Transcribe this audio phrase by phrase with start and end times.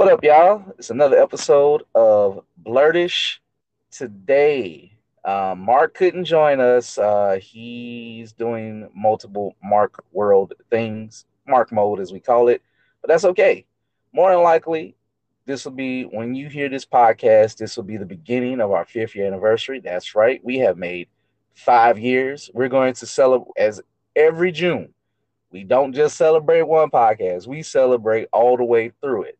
[0.00, 0.64] What up, y'all?
[0.78, 3.36] It's another episode of Blerdish
[3.90, 4.96] today.
[5.26, 6.96] Um, Mark couldn't join us.
[6.96, 12.62] Uh, he's doing multiple Mark World things, Mark mode as we call it,
[13.02, 13.66] but that's okay.
[14.14, 14.96] More than likely,
[15.44, 18.86] this will be when you hear this podcast, this will be the beginning of our
[18.86, 19.80] fifth year anniversary.
[19.80, 20.42] That's right.
[20.42, 21.08] We have made
[21.52, 22.50] five years.
[22.54, 23.82] We're going to celebrate as
[24.16, 24.94] every June.
[25.52, 29.36] We don't just celebrate one podcast, we celebrate all the way through it.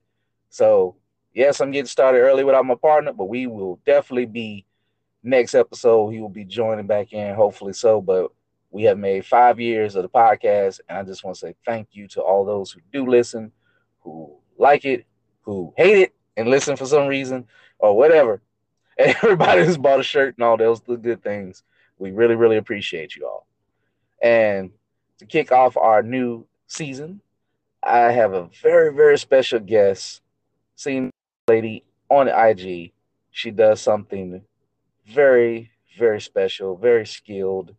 [0.51, 0.97] So,
[1.33, 4.67] yes, I'm getting started early without my partner, but we will definitely be
[5.23, 6.11] next episode.
[6.11, 8.01] He will be joining back in, hopefully so.
[8.01, 8.31] But
[8.71, 11.89] we have made five years of the podcast, and I just want to say thank
[11.93, 13.53] you to all those who do listen,
[14.01, 15.07] who like it,
[15.43, 17.47] who hate it and listen for some reason
[17.79, 18.43] or whatever.
[18.99, 21.63] Everybody who's bought a shirt and all those good things.
[21.99, 23.47] We really, really appreciate you all.
[24.23, 24.71] And
[25.19, 27.21] to kick off our new season,
[27.83, 30.21] I have a very, very special guest,
[30.81, 31.11] seen
[31.47, 32.93] lady on IG.
[33.31, 34.43] She does something
[35.07, 37.75] very, very special, very skilled.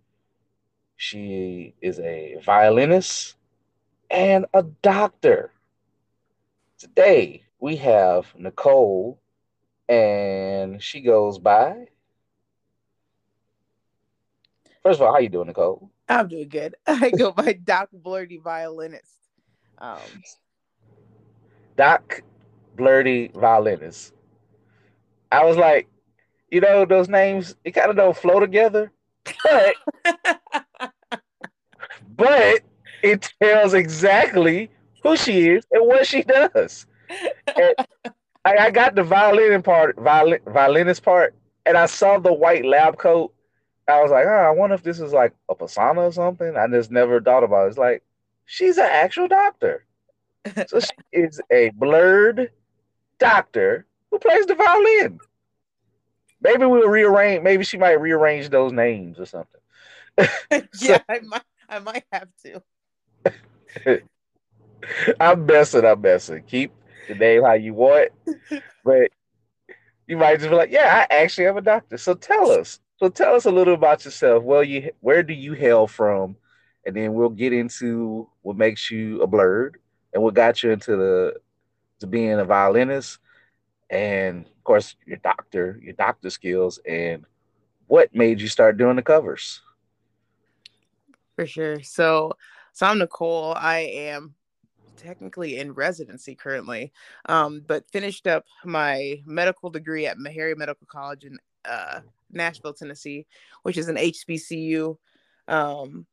[0.98, 3.36] She is a violinist
[4.10, 5.52] and a doctor.
[6.78, 9.20] Today we have Nicole,
[9.90, 11.88] and she goes by.
[14.84, 15.92] First of all, how you doing, Nicole?
[16.08, 16.76] I'm doing good.
[16.88, 19.18] I go by Doc Blerdy Violinist.
[19.78, 20.00] Um,
[21.78, 22.24] Doc
[22.78, 24.14] Blerdy Violinist.
[25.32, 25.88] I was like,
[26.50, 28.92] you know, those names, it kind of don't flow together,
[29.44, 29.76] but
[32.18, 32.62] but
[33.04, 34.70] it tells exactly
[35.04, 36.86] who she is and what she does.
[37.58, 37.76] And
[38.46, 41.36] I, I got the violin part, violin, violinist part,
[41.66, 43.34] and I saw the white lab coat.
[43.88, 46.56] I was like, oh, I wonder if this is like a persona or something.
[46.56, 47.70] I just never thought about it.
[47.70, 48.04] It's like
[48.46, 49.86] she's an actual doctor.
[50.68, 52.50] So she is a blerd
[53.22, 55.20] doctor who plays the violin.
[56.42, 57.44] Maybe we'll rearrange.
[57.44, 59.62] Maybe she might rearrange those names or something.
[60.82, 61.44] yeah, I might.
[61.70, 62.62] I might have to.
[65.20, 65.86] I'm messing.
[65.86, 66.44] I'm messing.
[66.44, 66.74] Keep
[67.08, 68.10] the name how you want,
[68.84, 69.12] but
[70.08, 72.80] you might just be like, "Yeah, I actually am a doctor." So tell us.
[72.98, 74.44] So tell us a little about yourself.
[74.44, 76.36] Well, you where do you hail from,
[76.86, 79.76] and then we'll get into what makes you a blerd
[80.14, 81.34] and what got you into the
[82.08, 83.20] being a violinist,
[83.90, 87.26] and of course your doctor, your doctor skills, and
[87.88, 89.62] what made you start doing the covers.
[91.36, 91.82] For sure.
[91.82, 92.34] So,
[92.74, 93.54] so I'm Nicole.
[93.56, 94.36] I am
[94.96, 96.92] technically in residency currently,
[97.28, 102.02] um, but finished up my medical degree at Meharry Medical College in uh,
[102.32, 103.26] Nashville, Tennessee,
[103.64, 104.98] which is an HBCU.
[105.48, 106.06] Um,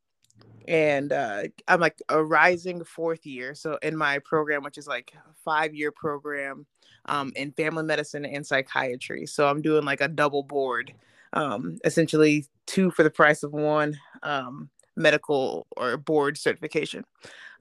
[0.69, 3.55] and uh, I'm like a rising fourth year.
[3.55, 6.67] So in my program, which is like a five year program
[7.07, 9.25] um, in family medicine and psychiatry.
[9.27, 10.93] So I'm doing like a double board,
[11.33, 17.05] um, essentially two for the price of one um, medical or board certification.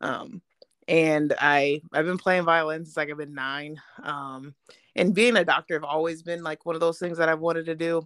[0.02, 0.42] Um,
[0.90, 3.82] and I I've been playing violin since like I've been nine.
[4.04, 4.54] Um,
[4.98, 7.68] and being a doctor I've always been like one of those things that I've wanted
[7.68, 8.06] to do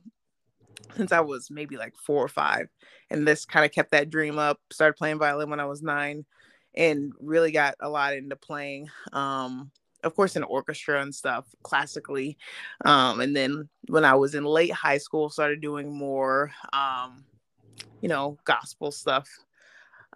[0.95, 2.67] since I was maybe like four or five.
[3.09, 4.59] And this kind of kept that dream up.
[4.71, 6.25] Started playing violin when I was nine
[6.75, 8.89] and really got a lot into playing.
[9.13, 9.71] Um,
[10.03, 12.37] of course, in orchestra and stuff classically.
[12.85, 17.23] Um, and then when I was in late high school, started doing more, um,
[18.01, 19.27] you know, gospel stuff.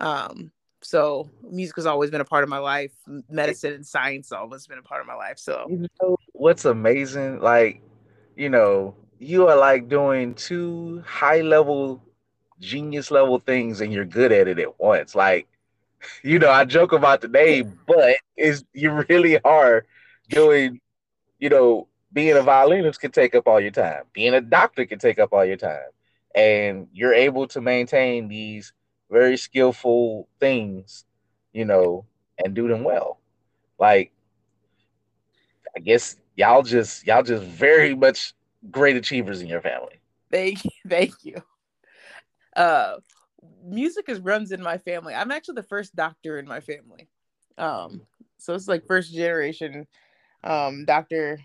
[0.02, 0.52] Um,
[0.82, 2.92] so music has always been a part of my life.
[3.30, 5.38] Medicine and science always been a part of my life.
[5.38, 7.40] So you know what's amazing?
[7.40, 7.82] Like,
[8.36, 12.02] you know, you are like doing two high level
[12.60, 15.16] genius level things and you're good at it at once.
[15.16, 15.48] Like,
[16.24, 19.86] you know, I joke about the name, but is you really are
[20.30, 20.80] doing,
[21.40, 24.04] you know, being a violinist can take up all your time.
[24.14, 25.90] Being a doctor can take up all your time.
[26.34, 28.74] And you're able to maintain these
[29.10, 31.06] very skillful things,
[31.54, 32.06] you know,
[32.44, 33.20] and do them well.
[33.80, 34.12] Like,
[35.76, 38.34] I guess y'all just y'all just very much
[38.72, 40.00] great achievers in your family.
[40.32, 40.72] Thank you.
[40.88, 41.42] Thank you.
[42.56, 42.98] Uh,
[43.64, 45.14] music is runs in my family.
[45.14, 47.08] I'm actually the first doctor in my family.
[47.58, 48.02] Um,
[48.38, 49.88] so it's like first generation
[50.44, 51.40] um, doctor.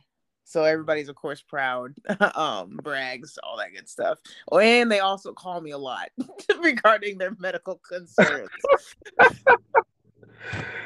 [0.44, 1.94] So everybody's of course proud,
[2.34, 4.18] um, brags, all that good stuff.
[4.50, 6.08] Oh, and they also call me a lot
[6.60, 8.50] regarding their medical concerns.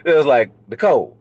[0.04, 1.16] it was like Nicole,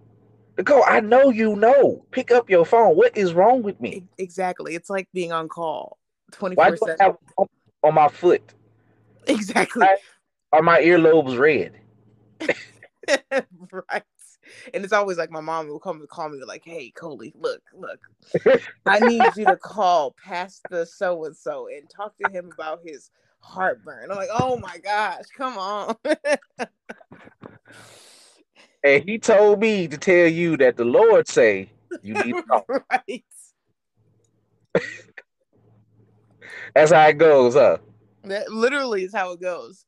[0.58, 2.06] Nicole, I know you know.
[2.12, 2.96] Pick up your phone.
[2.96, 4.06] What is wrong with me?
[4.18, 4.76] Exactly.
[4.76, 5.98] It's like being on call
[6.32, 7.16] 24 7.
[7.84, 8.42] On my foot.
[9.26, 9.88] Exactly.
[10.52, 11.80] are my earlobes red?
[13.72, 14.04] right.
[14.74, 17.62] and it's always like my mom will come and call me like, "Hey, Coley, look,
[17.74, 18.00] look,
[18.86, 22.82] I need you to call past the so and so and talk to him about
[22.86, 25.96] his heartburn." I'm like, "Oh my gosh, come on."
[28.84, 31.70] And he told me to tell you that the Lord say
[32.02, 32.66] you need to talk.
[32.92, 33.24] right.
[36.76, 37.78] That's how it goes, huh?
[38.24, 39.86] That literally is how it goes.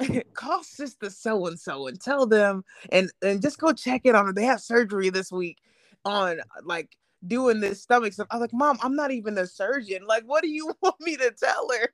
[0.34, 4.26] call sister so and so and tell them and and just go check in on
[4.26, 4.34] them.
[4.34, 5.58] They have surgery this week
[6.04, 6.96] on like
[7.26, 8.26] doing this stomach stuff.
[8.30, 10.06] I was like, Mom, I'm not even a surgeon.
[10.06, 11.88] Like, what do you want me to tell her?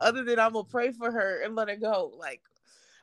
[0.00, 2.12] other than I'm gonna pray for her and let her go.
[2.18, 2.42] Like,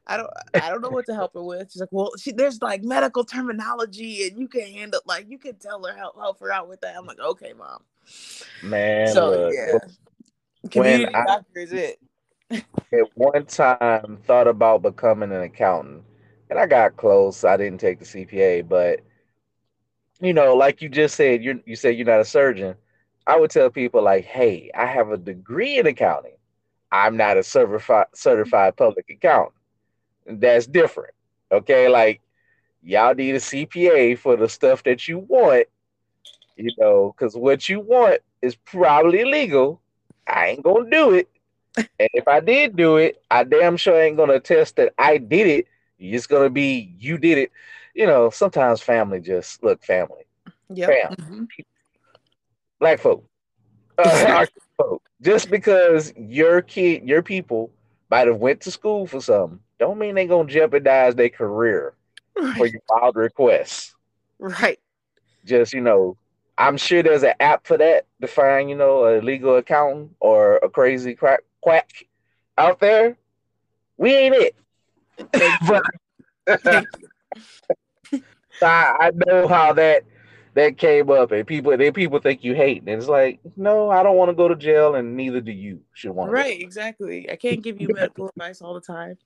[0.07, 1.71] I don't I don't know what to help her with.
[1.71, 5.55] She's like, Well, she there's like medical terminology and you can handle like you can
[5.57, 6.95] tell her help help her out with that.
[6.97, 7.83] I'm like, okay, mom.
[8.63, 9.77] Man, so look, yeah.
[10.71, 11.99] Community doctor is it
[12.51, 12.63] at
[13.15, 16.03] one time thought about becoming an accountant
[16.49, 17.43] and I got close.
[17.43, 19.01] I didn't take the CPA, but
[20.19, 22.75] you know, like you just said, you you said you're not a surgeon.
[23.27, 26.37] I would tell people like, "Hey, I have a degree in accounting.
[26.91, 29.56] I'm not a certified certified public accountant.
[30.27, 31.13] That's different."
[31.51, 32.21] Okay, like
[32.83, 35.67] y'all need a CPA for the stuff that you want,
[36.55, 39.81] you know, because what you want is probably illegal.
[40.27, 41.29] I ain't gonna do it
[41.99, 45.47] and if I did do it, I damn sure ain't gonna attest that I did
[45.47, 45.67] it.
[45.99, 47.51] It's gonna be you did it.
[47.93, 50.25] You know, sometimes family just look family.
[50.73, 51.09] Yeah.
[51.09, 51.45] Mm-hmm.
[52.79, 53.25] Black folk.
[53.97, 54.45] Uh,
[54.77, 55.03] folk.
[55.21, 57.71] Just because your kid, your people
[58.09, 61.93] might have went to school for something, don't mean they're gonna jeopardize their career
[62.37, 62.57] right.
[62.57, 63.95] for your wild requests.
[64.39, 64.79] Right.
[65.45, 66.17] Just you know,
[66.57, 70.57] I'm sure there's an app for that to find, you know, a legal accountant or
[70.57, 72.05] a crazy crack quack
[72.57, 73.17] out there,
[73.97, 74.55] we ain't it.
[75.67, 75.83] but
[78.61, 80.03] I, I know how that
[80.53, 84.01] that came up, and people then people think you hate, and it's like, no, I
[84.01, 86.31] don't want to go to jail, and neither do you should want.
[86.31, 87.29] Right, exactly.
[87.29, 89.17] I can't give you medical advice all the time.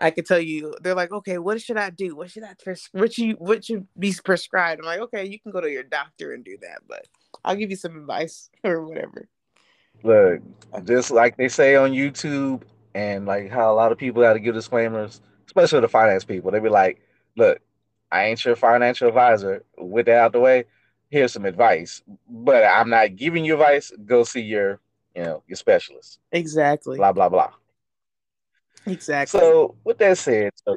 [0.00, 2.16] I can tell you, they're like, okay, what should I do?
[2.16, 4.80] What should I pres- what you what should be prescribed?
[4.80, 7.06] I'm like, okay, you can go to your doctor and do that, but
[7.44, 9.28] I'll give you some advice or whatever.
[10.02, 10.40] Look,
[10.84, 12.62] just like they say on YouTube,
[12.94, 16.50] and like how a lot of people got to give disclaimers, especially the finance people.
[16.50, 17.02] They be like,
[17.36, 17.60] "Look,
[18.10, 19.64] I ain't your financial advisor.
[19.76, 20.64] With that out the way,
[21.10, 23.92] here's some advice, but I'm not giving you advice.
[24.06, 24.80] Go see your,
[25.14, 26.96] you know, your specialist." Exactly.
[26.96, 27.52] Blah blah blah.
[28.86, 29.40] Exactly.
[29.40, 30.76] So with that said, so,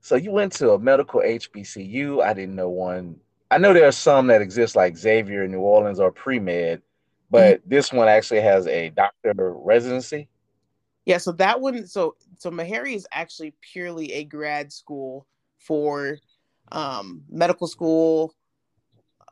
[0.00, 2.22] so you went to a medical HBCU.
[2.22, 3.16] I didn't know one.
[3.50, 6.82] I know there are some that exist like Xavier in New Orleans or pre med,
[7.30, 7.70] but mm-hmm.
[7.70, 10.28] this one actually has a doctor residency.
[11.04, 15.26] Yeah, so that one, so so Meharry is actually purely a grad school
[15.58, 16.18] for
[16.70, 18.34] um, medical school,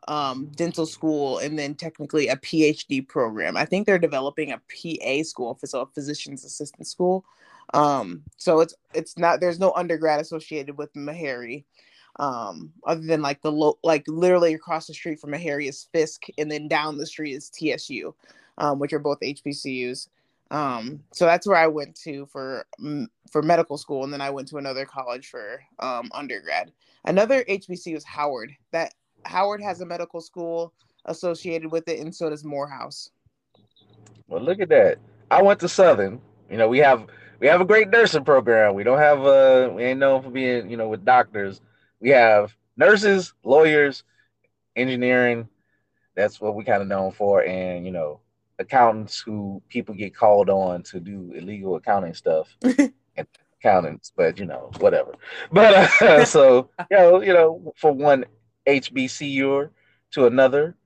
[0.09, 3.57] um, dental school, and then technically a PhD program.
[3.57, 7.25] I think they're developing a PA school, so a physician's assistant school.
[7.75, 11.65] Um, so it's it's not there's no undergrad associated with Meharry
[12.19, 16.25] um, other than like the lo- like literally across the street from Meharry is Fisk,
[16.39, 18.15] and then down the street is TSU,
[18.59, 20.09] um, which are both HBCUs.
[20.51, 22.67] Um, so that's where I went to for
[23.31, 26.73] for medical school, and then I went to another college for um, undergrad.
[27.05, 28.53] Another HBCU is Howard.
[28.73, 30.73] That Howard has a medical school
[31.05, 33.11] associated with it, and so does Morehouse.
[34.29, 34.99] Well, look at that.
[35.31, 36.21] I went to Southern.
[36.51, 37.07] You know, we have
[37.41, 38.75] we have a great nursing program.
[38.75, 41.61] We don't have a we ain't known for being you know with doctors,
[42.01, 44.05] we have nurses, lawyers,
[44.75, 45.49] engineering.
[46.15, 48.21] That's what we kind of known for, and you know,
[48.59, 52.49] accountants who people get called on to do illegal accounting stuff.
[52.63, 53.29] and
[53.61, 55.13] accountants, but you know, whatever.
[55.53, 58.25] But uh, so you know, you know, for one
[58.67, 59.71] HBCU
[60.13, 60.77] to another,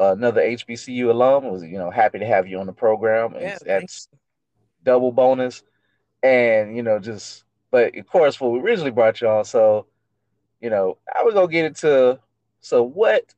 [0.00, 3.34] uh, another HBCU alum was you know happy to have you on the program.
[3.38, 4.08] Yeah, that's
[4.82, 5.62] double bonus,
[6.22, 7.44] and you know just.
[7.70, 9.86] But of course, what we originally brought you on, so
[10.60, 12.20] you know, I was gonna get into
[12.60, 13.34] so what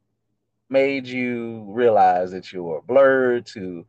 [0.71, 3.87] made you realize that you were blerd to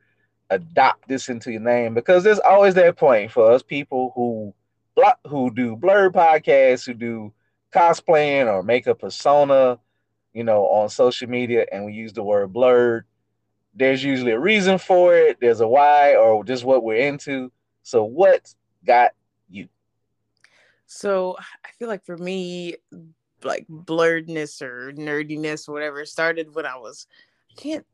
[0.49, 4.53] adopt this into your name because there's always that point for us people who
[4.95, 7.33] block who do blerd podcasts, who do
[7.73, 9.79] cosplaying or make a persona,
[10.33, 13.03] you know, on social media, and we use the word blerd
[13.73, 15.37] There's usually a reason for it.
[15.41, 17.51] There's a why, or just what we're into.
[17.83, 18.53] So, what
[18.85, 19.11] got
[19.49, 19.67] you?
[20.85, 22.75] So, I feel like for me,
[23.45, 27.07] like blerdness or nerdiness or whatever started when I was
[27.51, 27.85] I can't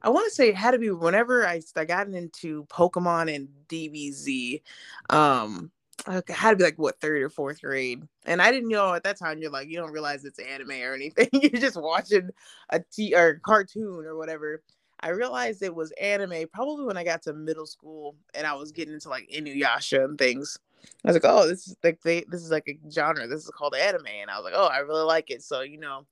[0.00, 3.48] I want to say it had to be whenever I, I got into Pokemon and
[3.68, 4.62] DBZ.
[5.10, 5.70] Um
[6.08, 9.04] okay, had to be like what third or fourth grade, and I didn't know at
[9.04, 9.38] that time.
[9.40, 11.28] You're like, you don't realize it's anime or anything.
[11.32, 12.30] you're just watching
[12.70, 14.62] a t or cartoon or whatever.
[15.02, 18.70] I realized it was anime probably when I got to middle school and I was
[18.70, 20.58] getting into like Inuyasha and things.
[21.04, 23.26] I was like, oh, this is like they, this is like a genre.
[23.26, 25.42] This is called anime, and I was like, oh, I really like it.
[25.42, 26.06] So you know,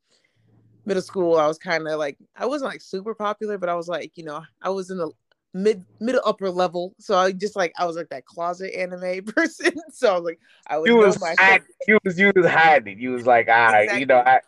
[0.87, 3.89] middle school, I was kind of like I wasn't like super popular, but I was
[3.89, 5.11] like, you know, I was in the
[5.55, 6.95] mid middle upper level.
[6.99, 9.73] So I just like I was like that closet anime person.
[9.93, 12.99] so I was like I was you was hiding, you was you was hiding.
[12.99, 14.01] You was like, all right, exactly.
[14.01, 14.41] you know, I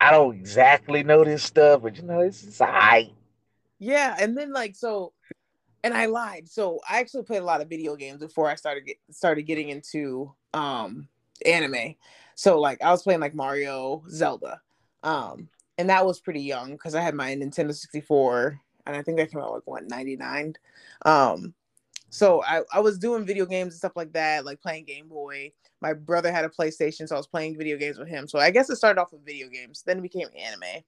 [0.00, 3.10] I don't exactly know this stuff, but you know, this is I.
[3.78, 5.12] Yeah, and then like so
[5.84, 6.48] and I lied.
[6.48, 9.68] So I actually played a lot of video games before I started get, started getting
[9.68, 11.08] into um
[11.46, 11.94] anime.
[12.34, 14.60] So like I was playing like Mario, Zelda.
[15.02, 19.18] Um and that was pretty young because I had my Nintendo 64 and I think
[19.18, 20.54] that came out like what 99.
[21.04, 21.54] Um
[22.10, 25.52] so I, I was doing video games and stuff like that, like playing Game Boy.
[25.80, 28.26] My brother had a PlayStation, so I was playing video games with him.
[28.26, 30.82] So I guess it started off with video games, then it became anime.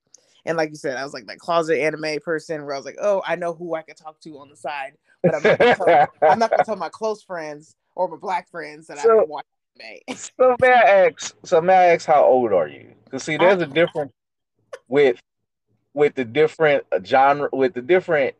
[0.45, 2.99] And like you said, I was like that closet anime person where I was like,
[3.01, 4.93] oh, I know who I can talk to on the side,
[5.23, 8.51] but I'm not gonna tell, I'm not gonna tell my close friends or my black
[8.51, 9.47] friends that so, I watch
[9.81, 10.17] anime.
[10.17, 11.35] so may I ask?
[11.45, 12.93] So may I ask how old are you?
[13.05, 14.13] Because see, there's a difference
[14.89, 15.21] with
[15.93, 18.37] with the different genre with the different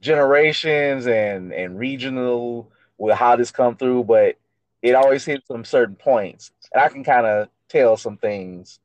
[0.00, 4.36] generations and and regional with how this come through, but
[4.82, 8.78] it always hits some certain points, and I can kind of tell some things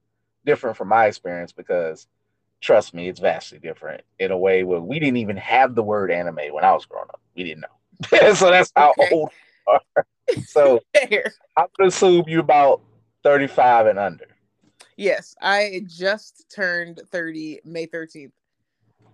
[0.48, 2.08] different from my experience because
[2.62, 6.10] trust me, it's vastly different in a way where we didn't even have the word
[6.10, 7.22] anime when I was growing up.
[7.36, 8.34] We didn't know.
[8.34, 9.10] so that's how okay.
[9.12, 9.30] old
[10.46, 12.82] So I would assume you're about
[13.24, 14.27] 35 and under.
[14.96, 18.32] Yes, I just turned 30 May 13th.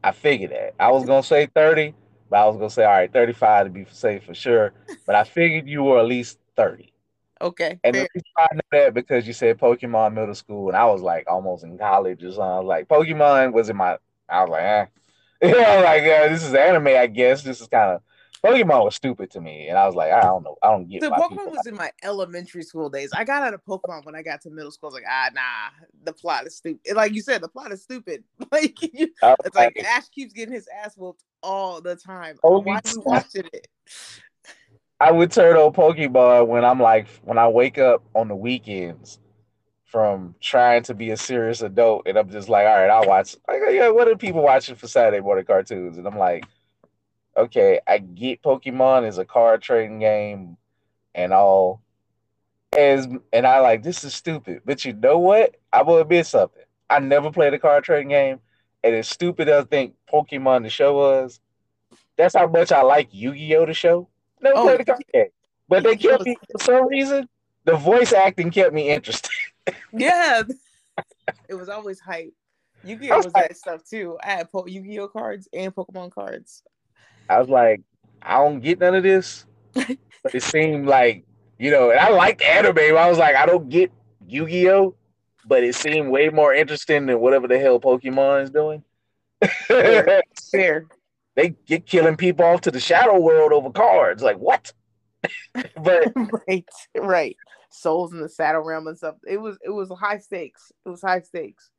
[0.03, 0.75] I figured that.
[0.79, 1.93] I was gonna say 30,
[2.29, 4.73] but I was gonna say all right, 35 to be safe for sure.
[5.05, 6.92] But I figured you were at least 30.
[7.43, 7.79] Okay.
[7.83, 11.25] And reason I know that because you said Pokemon middle school, and I was like
[11.29, 12.41] almost in college or something.
[12.41, 13.97] I was like, Pokemon was in my.
[14.29, 14.85] I was like, eh.
[15.43, 16.87] You know, like uh, this is anime.
[16.87, 18.01] I guess this is kind of
[18.43, 21.01] Pokemon was stupid to me, and I was like, I don't know, I don't get.
[21.01, 23.11] The Pokemon was in my elementary school days.
[23.13, 24.87] I got out of Pokemon when I got to middle school.
[24.87, 26.95] I was like, ah, nah, the plot is stupid.
[26.95, 28.23] Like you said, the plot is stupid.
[28.51, 29.09] Like you,
[29.45, 32.37] it's like Ash keeps getting his ass whooped all the time.
[32.41, 33.67] Why are we watching it?
[35.03, 39.19] I would turn on Pokemon when I'm like when I wake up on the weekends
[39.83, 43.35] from trying to be a serious adult, and I'm just like, all right, I'll watch.
[43.45, 45.97] Like, oh, yeah, what are people watching for Saturday morning cartoons?
[45.97, 46.45] And I'm like,
[47.35, 50.55] okay, I get Pokemon is a card trading game
[51.13, 51.81] and all.
[52.71, 55.57] As and I like this is stupid, but you know what?
[55.73, 56.63] I will admit something.
[56.89, 58.39] I never played a card trading game,
[58.85, 61.41] and as stupid as I think Pokemon the show was,
[62.15, 64.07] that's how much I like Yu Gi Oh the show.
[64.43, 65.27] Never oh, played a card game,
[65.69, 67.29] but they kept me for some reason.
[67.63, 69.31] The voice acting kept me interested.
[69.93, 70.43] yeah,
[71.47, 72.33] it was always hype.
[72.83, 74.17] Yu-Gi-Oh was, was that stuff too.
[74.21, 76.61] I had po- Yu-Gi-Oh cards and Pokemon cards.
[77.29, 77.81] I was like,
[78.21, 79.45] I don't get none of this.
[79.73, 79.97] but
[80.33, 81.23] it seemed like,
[81.57, 82.77] you know, and I liked anime.
[82.77, 83.93] I was like, I don't get
[84.27, 84.93] Yu-Gi-Oh,
[85.45, 88.83] but it seemed way more interesting than whatever the hell Pokemon is doing.
[89.41, 90.21] Fair.
[90.51, 90.87] Fair
[91.35, 94.21] they get killing people off to the shadow world over cards.
[94.21, 94.71] Like what?
[95.53, 96.11] but
[96.47, 96.65] right,
[96.97, 97.37] right.
[97.69, 99.15] Souls in the shadow realm and stuff.
[99.27, 100.71] It was it was high stakes.
[100.85, 101.71] It was high stakes.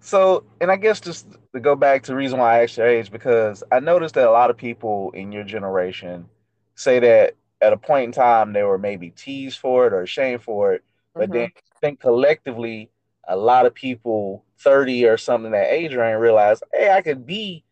[0.00, 2.88] So, and I guess just to go back to the reason why I asked your
[2.88, 6.26] age, because I noticed that a lot of people in your generation
[6.74, 10.42] say that at a point in time they were maybe teased for it or ashamed
[10.42, 10.82] for it,
[11.14, 11.32] but mm-hmm.
[11.32, 12.90] then I think collectively
[13.28, 17.64] a lot of people 30 or something that age range realize, hey, I could be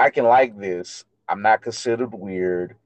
[0.00, 1.04] I can like this.
[1.28, 2.76] I'm not considered weird.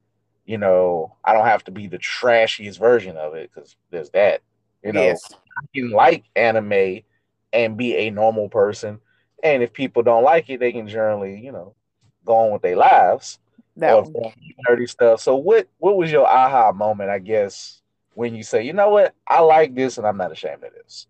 [0.45, 4.41] You know, I don't have to be the trashiest version of it because there's that.
[4.83, 5.21] You know, yes.
[5.57, 7.01] I can like anime
[7.53, 8.99] and be a normal person.
[9.41, 11.73] And if people don't like it, they can generally, you know,
[12.25, 13.39] go on with their lives.
[13.77, 14.05] That
[14.69, 15.21] nerdy stuff.
[15.21, 17.81] So what what was your aha moment, I guess,
[18.13, 21.07] when you say, you know what, I like this and I'm not ashamed of this?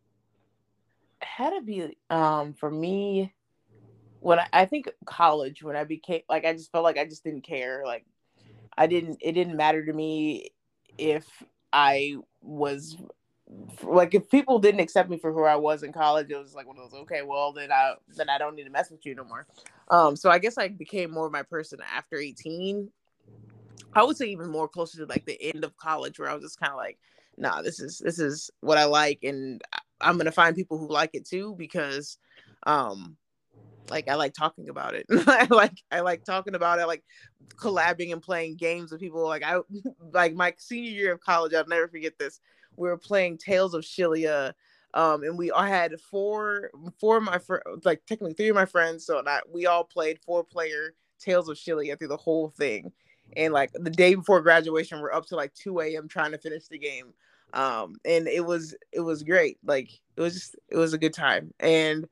[1.21, 3.34] It had to be um for me
[4.25, 7.23] when I, I think college when I became like I just felt like I just
[7.23, 8.05] didn't care like
[8.75, 10.49] I didn't it didn't matter to me
[10.97, 11.27] if
[11.71, 12.97] I was
[13.83, 16.67] like if people didn't accept me for who I was in college, it was like
[16.67, 19.13] one of those okay, well then I then I don't need to mess with you
[19.13, 19.45] no more.
[19.89, 22.89] Um, so I guess I became more of my person after eighteen.
[23.93, 26.43] I would say even more closer to like the end of college, where I was
[26.43, 26.97] just kind of like,
[27.37, 29.61] nah, this is this is what I like, and
[30.01, 32.17] I'm gonna find people who like it too because,
[32.65, 33.17] um,
[33.89, 35.05] like I like talking about it.
[35.27, 37.03] I like I like talking about it, like
[37.55, 39.23] collabing and playing games with people.
[39.23, 39.59] Like I
[40.13, 42.39] like my senior year of college, I'll never forget this.
[42.77, 44.53] We were playing Tales of Xillia.
[44.93, 47.39] Um, and we all had four four of my
[47.83, 51.57] like technically three of my friends, so not we all played four player Tales of
[51.57, 52.91] Xillia through the whole thing.
[53.35, 56.07] And like the day before graduation, we're up to like 2 a.m.
[56.07, 57.13] trying to finish the game.
[57.53, 59.57] Um, and it was it was great.
[59.65, 61.53] Like it was just it was a good time.
[61.59, 62.07] And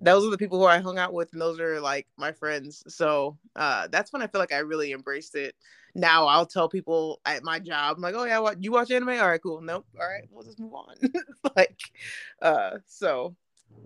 [0.00, 2.82] those are the people who I hung out with, and those are like my friends.
[2.88, 5.54] So uh, that's when I feel like I really embraced it.
[5.94, 9.10] Now I'll tell people at my job, I'm like, "Oh yeah, what you watch anime?
[9.10, 9.60] All right, cool.
[9.60, 9.86] Nope.
[10.00, 10.94] All right, we'll just move on."
[11.56, 11.80] like,
[12.42, 13.34] uh, so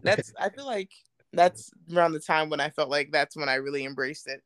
[0.02, 0.90] that's I feel like
[1.32, 4.42] that's around the time when I felt like that's when I really embraced it.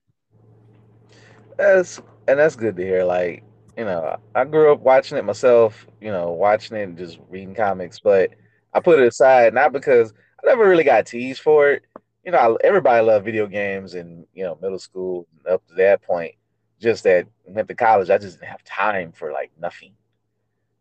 [1.56, 3.04] That's and that's good to hear.
[3.04, 3.44] Like,
[3.76, 7.54] you know, I grew up watching it myself, you know, watching it and just reading
[7.54, 8.30] comics, but
[8.74, 11.84] I put it aside not because I never really got teased for it.
[12.24, 16.34] You know, everybody loved video games in, you know, middle school up to that point.
[16.80, 19.92] Just that went to college, I just didn't have time for like nothing.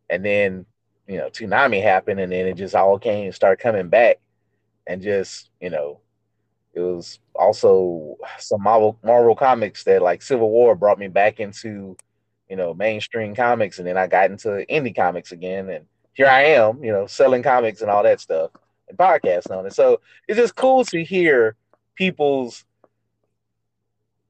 [0.09, 0.65] And then,
[1.07, 4.19] you know, Toonami happened and then it just all came, and start coming back
[4.87, 5.99] and just, you know,
[6.73, 11.97] it was also some Marvel Marvel comics that like Civil War brought me back into,
[12.49, 16.43] you know, mainstream comics, and then I got into indie comics again, and here I
[16.43, 18.51] am, you know, selling comics and all that stuff
[18.91, 19.73] and podcasting on it.
[19.73, 21.55] So it's just cool to hear
[21.95, 22.65] people's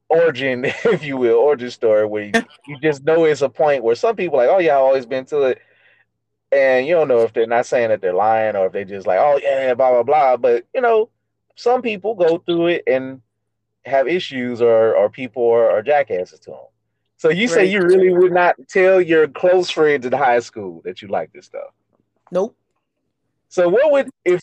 [0.08, 2.32] origin, if you will, origin story, where you,
[2.66, 5.24] you just know it's a point where some people like, oh yeah, I've always been
[5.26, 5.58] to it.
[6.50, 9.06] And you don't know if they're not saying that they're lying or if they just
[9.06, 10.36] like, oh yeah, blah blah blah.
[10.36, 11.08] But you know,
[11.56, 13.22] some people go through it and
[13.86, 16.60] have issues or or people are, are jackasses to them.
[17.16, 21.00] So you say you really would not tell your close friends in high school that
[21.00, 21.70] you like this stuff?
[22.32, 22.56] Nope.
[23.48, 24.42] So what would if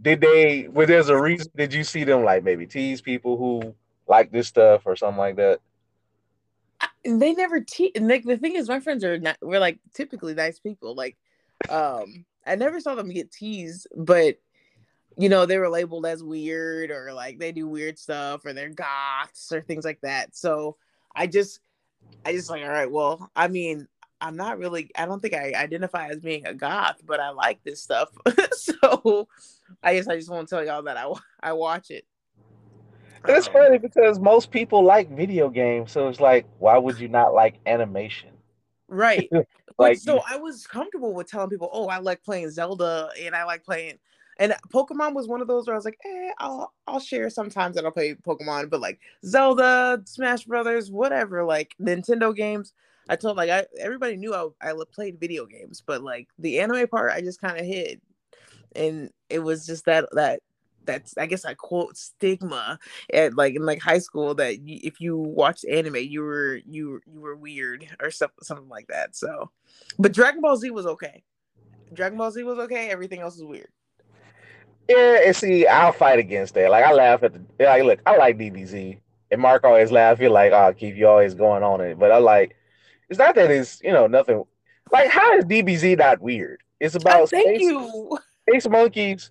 [0.00, 3.74] did they was there's a reason did you see them like maybe tease people who
[4.08, 5.60] like this stuff or something like that?
[7.04, 7.92] They never tease.
[7.98, 9.36] Like the thing is, my friends are not.
[9.40, 10.94] We're like typically nice people.
[10.94, 11.16] Like,
[11.68, 14.38] um, I never saw them get teased, but
[15.16, 18.68] you know, they were labeled as weird or like they do weird stuff or they're
[18.68, 20.36] goths or things like that.
[20.36, 20.76] So
[21.14, 21.60] I just,
[22.24, 23.88] I just like, all right, well, I mean,
[24.20, 27.62] I'm not really, I don't think I identify as being a goth, but I like
[27.64, 28.10] this stuff.
[28.52, 29.28] so
[29.82, 32.06] I guess I just want to tell y'all that I, I watch it.
[33.28, 35.92] It's um, funny because most people like video games.
[35.92, 38.30] So it's like, why would you not like animation?
[38.88, 39.28] Right.
[39.78, 43.44] like, so I was comfortable with telling people, oh, I like playing Zelda and I
[43.44, 43.98] like playing
[44.38, 47.74] and Pokemon was one of those where I was like, eh, I'll I'll share sometimes
[47.76, 52.72] that I'll play Pokemon, but like Zelda, Smash Brothers, whatever, like Nintendo games.
[53.08, 56.88] I told like I everybody knew I I played video games, but like the anime
[56.88, 58.00] part I just kind of hid.
[58.74, 60.40] And it was just that that
[60.86, 62.78] that's I guess I quote stigma
[63.12, 67.20] at like in like high school that if you watched anime you were you you
[67.20, 69.14] were weird or something something like that.
[69.16, 69.50] So,
[69.98, 71.22] but Dragon Ball Z was okay.
[71.92, 72.88] Dragon Ball Z was okay.
[72.88, 73.68] Everything else was weird.
[74.88, 76.70] Yeah, and see, I'll fight against that.
[76.70, 78.98] Like I laugh at the like, look, I like DBZ,
[79.32, 80.18] and Mark always laugh.
[80.18, 82.55] Feel like, oh, keep you always going on it, but I like.
[83.08, 84.44] It's not that it's you know nothing.
[84.92, 86.62] Like, how is DBZ not weird?
[86.80, 88.18] It's about thank space, you.
[88.48, 89.30] space monkeys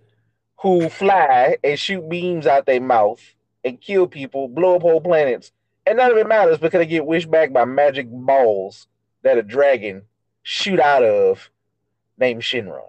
[0.62, 3.22] who fly and shoot beams out their mouth
[3.64, 5.52] and kill people, blow up whole planets,
[5.86, 8.88] and none of it matters because they get wished back by magic balls
[9.24, 10.04] that a dragon
[10.44, 11.50] shoot out of,
[12.18, 12.82] named Shenron.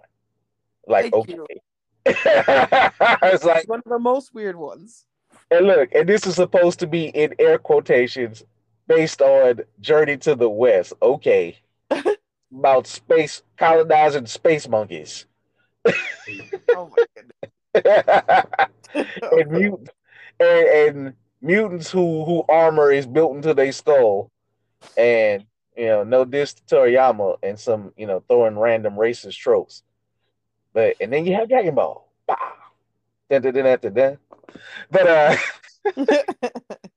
[0.87, 1.61] Like, thank okay.
[3.23, 5.05] It's like one of the most weird ones.
[5.51, 8.43] And look, and this is supposed to be in air quotations
[8.87, 10.93] based on Journey to the West.
[11.01, 11.59] Okay.
[12.51, 15.25] About space colonizing space monkeys.
[15.85, 18.03] oh my goodness.
[19.31, 19.89] and, mut-
[20.39, 24.31] and, and mutants who who armor is built into their skull.
[24.97, 25.45] And
[25.75, 29.83] you know, no diss to Toriyama and some, you know, throwing random racist tropes.
[30.73, 32.07] But and then you have Dragon Ball.
[33.29, 34.17] Dun, dun, dun, dun, dun.
[34.89, 35.35] But uh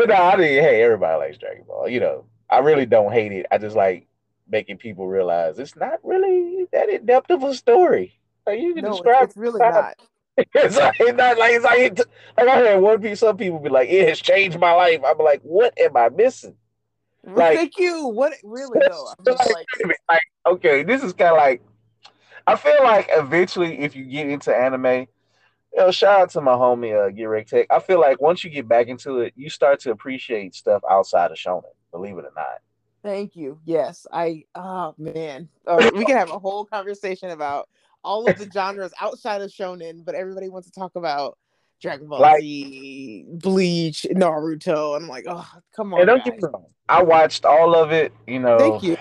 [0.00, 1.86] but no, I mean, hey, everybody likes Dragon Ball.
[1.86, 3.44] You know, I really don't hate it.
[3.50, 4.06] I just like
[4.48, 8.18] making people realize it's not really that in depth of a story.
[8.46, 10.00] Like you can no, describe it's really not.
[10.38, 11.98] it's like it's not like it's like,
[12.38, 13.20] like I heard one piece.
[13.20, 16.56] Some people be like, "It has changed my life." I'm like, "What am I missing?"
[17.22, 18.06] Like, Thank you.
[18.06, 19.14] What really though?
[19.26, 21.62] Like, like, like, okay, this is kind of like
[22.46, 25.08] I feel like eventually, if you get into anime,
[25.72, 27.66] you know, shout out to my homie uh, Get Tech.
[27.70, 31.30] I feel like once you get back into it, you start to appreciate stuff outside
[31.30, 31.62] of shonen.
[31.92, 32.60] Believe it or not.
[33.02, 33.58] Thank you.
[33.64, 34.44] Yes, I.
[34.54, 35.48] Oh man,
[35.94, 37.68] we can have a whole conversation about
[38.02, 41.38] all of the genres outside of shonen, but everybody wants to talk about
[41.80, 44.96] Dragon Ball like, Z, Bleach, Naruto.
[44.96, 46.06] I'm like, oh, come on.
[46.06, 46.66] Don't get me wrong.
[46.88, 48.12] I watched all of it.
[48.26, 48.96] You know, thank you.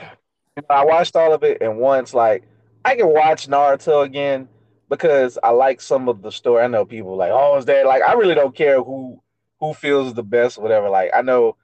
[0.70, 2.44] I watched all of it, and once like
[2.86, 4.48] I can watch Naruto again
[4.90, 6.64] because I like some of the story.
[6.64, 9.22] I know people like, oh, is that like I really don't care who
[9.60, 10.90] who feels the best, whatever.
[10.90, 11.58] Like I know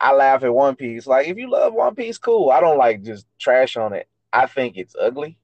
[0.00, 1.06] I laugh at One Piece.
[1.06, 2.50] Like if you love One Piece, cool.
[2.50, 4.08] I don't like just trash on it.
[4.32, 5.36] I think it's ugly.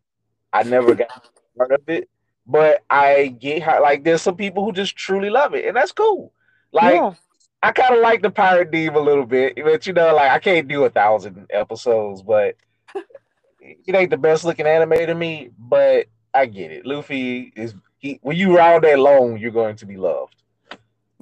[0.53, 2.09] I never got part of it
[2.46, 5.92] but I get how like there's some people who just truly love it, and that's
[5.92, 6.33] cool.
[6.72, 7.14] Like yeah.
[7.62, 10.38] I kind of like the Pirate Deep a little bit, but you know, like I
[10.38, 12.55] can't do a thousand episodes, but
[13.61, 15.51] it ain't the best looking anime to me.
[15.59, 16.87] But I get it.
[16.87, 20.37] Luffy is he when you ride that long, you're going to be loved.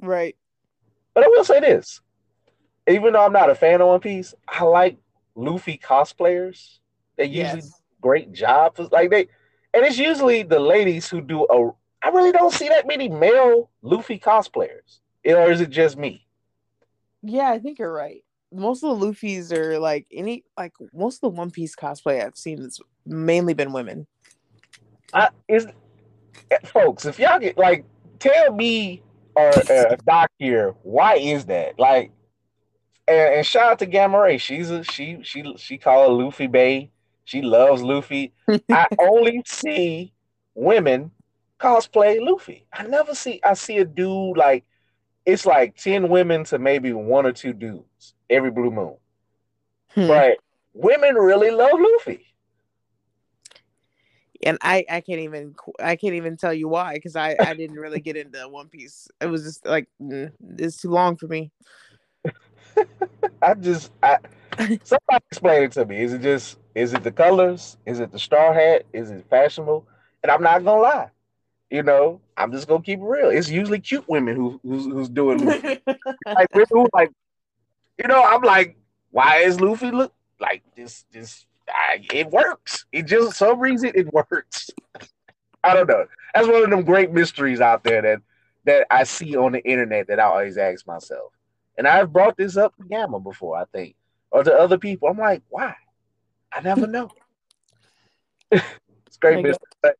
[0.01, 0.35] Right.
[1.13, 2.01] But I will say this.
[2.87, 4.97] Even though I'm not a fan of One Piece, I like
[5.35, 6.79] Luffy cosplayers.
[7.17, 7.81] They usually yes.
[8.01, 8.79] great jobs.
[8.91, 9.27] Like they
[9.73, 11.71] and it's usually the ladies who do a.
[12.05, 16.25] I really don't see that many male Luffy cosplayers, or is it just me?
[17.23, 18.23] Yeah, I think you're right.
[18.53, 22.37] Most of the Luffy's are like any like most of the One Piece cosplay I've
[22.37, 24.07] seen has mainly been women.
[25.15, 25.65] I is
[26.65, 27.85] folks, if y'all get like
[28.19, 29.01] tell me
[29.33, 31.79] or uh, Doc here, why is that?
[31.79, 32.11] Like,
[33.07, 34.37] and, and shout out to Gamma Ray.
[34.37, 36.91] She's a she she she called Luffy Bay.
[37.23, 38.33] She loves Luffy.
[38.69, 40.13] I only see
[40.53, 41.11] women
[41.59, 42.65] cosplay Luffy.
[42.71, 44.65] I never see I see a dude like
[45.25, 48.95] it's like 10 women to maybe one or two dudes every blue moon.
[49.89, 50.07] Hmm.
[50.07, 50.37] But
[50.73, 52.34] women really love Luffy.
[54.43, 57.77] And I, I can't even I can't even tell you why because I, I didn't
[57.77, 59.07] really get into One Piece.
[59.21, 61.51] It was just like mm, it's too long for me.
[63.41, 64.17] I just I
[64.83, 66.01] somebody explain it to me.
[66.01, 67.77] Is it just is it the colors?
[67.85, 68.83] Is it the straw hat?
[68.93, 69.85] Is it fashionable?
[70.23, 71.09] And I'm not gonna lie.
[71.69, 73.29] You know, I'm just gonna keep it real.
[73.29, 75.45] It's usually cute women who who's, who's doing
[76.25, 77.11] like who like,
[77.97, 78.77] you know, I'm like,
[79.11, 81.05] why is Luffy look like this?
[81.11, 82.85] This I, it works.
[82.91, 84.69] It just some reason it works.
[85.63, 86.05] I don't know.
[86.33, 88.21] That's one of them great mysteries out there that
[88.65, 91.31] that I see on the internet that I always ask myself.
[91.77, 93.95] And I've brought this up to Gamma before, I think,
[94.31, 95.07] or to other people.
[95.07, 95.75] I'm like, why?
[96.51, 97.09] I never know.
[98.51, 99.59] it's great business.
[99.81, 99.97] But,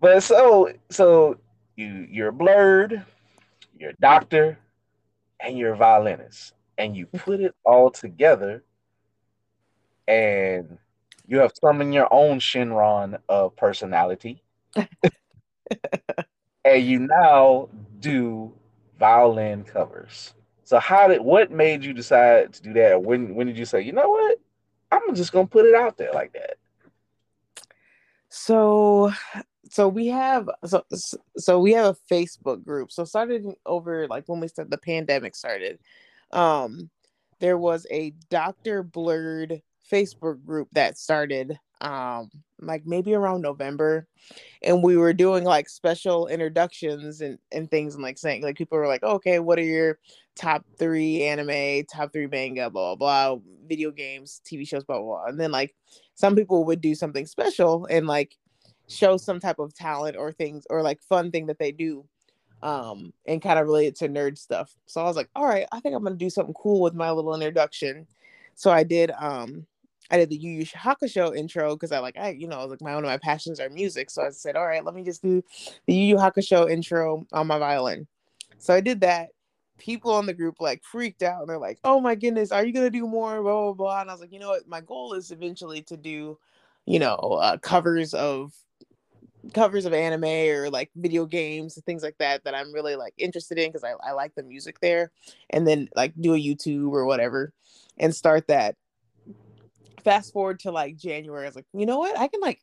[0.00, 1.38] but so so
[1.76, 3.04] you you're blerd,
[3.78, 4.58] you're a doctor,
[5.40, 6.54] and you're a violinist.
[6.78, 8.64] And you put it all together
[10.06, 10.78] and
[11.26, 14.42] you have summoned your own Shenron of personality.
[16.64, 17.68] and you now
[18.00, 18.52] do
[18.98, 20.34] violin covers.
[20.64, 23.02] So how did what made you decide to do that?
[23.02, 24.38] When when did you say, you know what?
[24.90, 26.56] I'm just gonna put it out there like that.
[28.28, 29.12] So,
[29.70, 30.84] so we have so
[31.36, 32.90] so we have a Facebook group.
[32.90, 35.78] So started over like when we said the pandemic started.
[36.30, 36.90] Um,
[37.40, 39.60] there was a Doctor Blerd
[39.92, 44.06] Facebook group that started um like maybe around November
[44.62, 48.78] and we were doing like special introductions and, and things and like saying like people
[48.78, 49.98] were like okay what are your
[50.36, 55.06] top three anime top three manga blah blah blah video games tv shows blah blah,
[55.06, 55.24] blah.
[55.26, 55.74] and then like
[56.14, 58.36] some people would do something special and like
[58.88, 62.04] show some type of talent or things or like fun thing that they do
[62.62, 65.80] um and kind of related to nerd stuff so i was like all right i
[65.80, 68.06] think i'm gonna do something cool with my little introduction
[68.54, 69.66] so i did um
[70.12, 72.94] I did the Yu Yu Hakusho intro because I like I you know like my
[72.94, 75.42] one of my passions are music, so I said, all right, let me just do
[75.86, 78.06] the Yu Yu Hakusho intro on my violin.
[78.58, 79.30] So I did that.
[79.78, 82.72] People on the group like freaked out and they're like, "Oh my goodness, are you
[82.72, 84.00] gonna do more?" Blah blah blah.
[84.02, 86.38] And I was like, you know what, my goal is eventually to do,
[86.84, 88.52] you know, uh, covers of
[89.54, 93.14] covers of anime or like video games and things like that that I'm really like
[93.18, 95.10] interested in because I, I like the music there
[95.50, 97.52] and then like do a YouTube or whatever
[97.98, 98.76] and start that
[100.04, 102.18] fast forward to like January, I was like, you know what?
[102.18, 102.60] I can like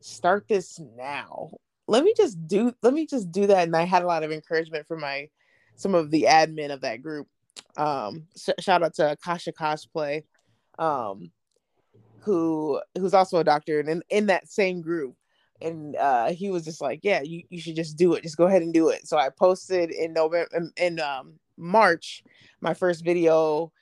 [0.00, 1.50] start this now.
[1.86, 3.66] Let me just do let me just do that.
[3.66, 5.28] And I had a lot of encouragement from my
[5.76, 7.26] some of the admin of that group.
[7.76, 10.24] Um sh- shout out to Kasha Cosplay,
[10.78, 11.30] um,
[12.20, 15.14] who who's also a doctor and in, in that same group.
[15.60, 18.22] And uh he was just like, Yeah, you, you should just do it.
[18.22, 19.08] Just go ahead and do it.
[19.08, 22.22] So I posted in November in, in um March
[22.60, 23.72] my first video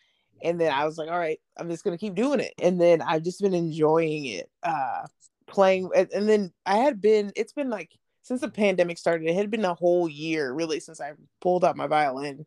[0.42, 2.55] and then I was like, all right, I'm just gonna keep doing it.
[2.61, 5.07] And then I've just been enjoying it, uh,
[5.46, 5.90] playing.
[5.94, 7.90] And then I had been, it's been like
[8.22, 11.77] since the pandemic started, it had been a whole year really since I pulled out
[11.77, 12.44] my violin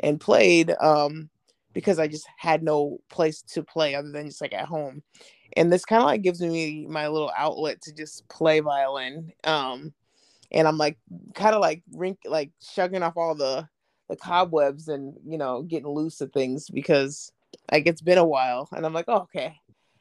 [0.00, 1.30] and played, um,
[1.72, 5.02] because I just had no place to play other than just like at home.
[5.56, 9.32] And this kind of like gives me my little outlet to just play violin.
[9.44, 9.92] Um,
[10.52, 10.98] and I'm like
[11.34, 13.68] kind of like rink like shugging off all the
[14.08, 17.32] the cobwebs and you know getting loose of things because
[17.70, 18.68] like it's been a while.
[18.72, 19.56] And I'm like oh, okay.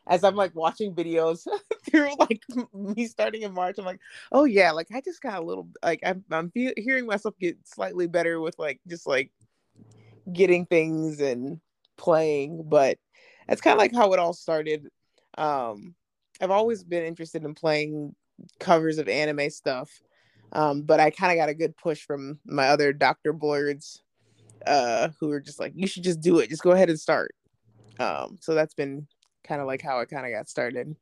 [0.06, 1.48] As I'm like watching videos
[1.90, 2.42] through like
[2.74, 4.02] me starting in March, I'm like,
[4.34, 7.58] oh yeah, like I just got a little like I'm I'm fe- hearing myself get
[7.64, 9.32] slightly better with like just like
[10.32, 11.60] getting things and
[11.98, 12.98] playing, but
[13.48, 14.88] that's kind of like how it all started.
[15.38, 15.96] Um,
[16.42, 18.16] I've always been interested in playing
[18.60, 19.90] covers of anime stuff,
[20.54, 24.00] um, but I kind of got a good push from my other Doctor Blerds,
[24.66, 27.34] uh, who were just like, you should just do it, just go ahead and start.
[28.00, 29.08] Um, so that's been
[29.44, 30.96] kind of like how it kind of got started.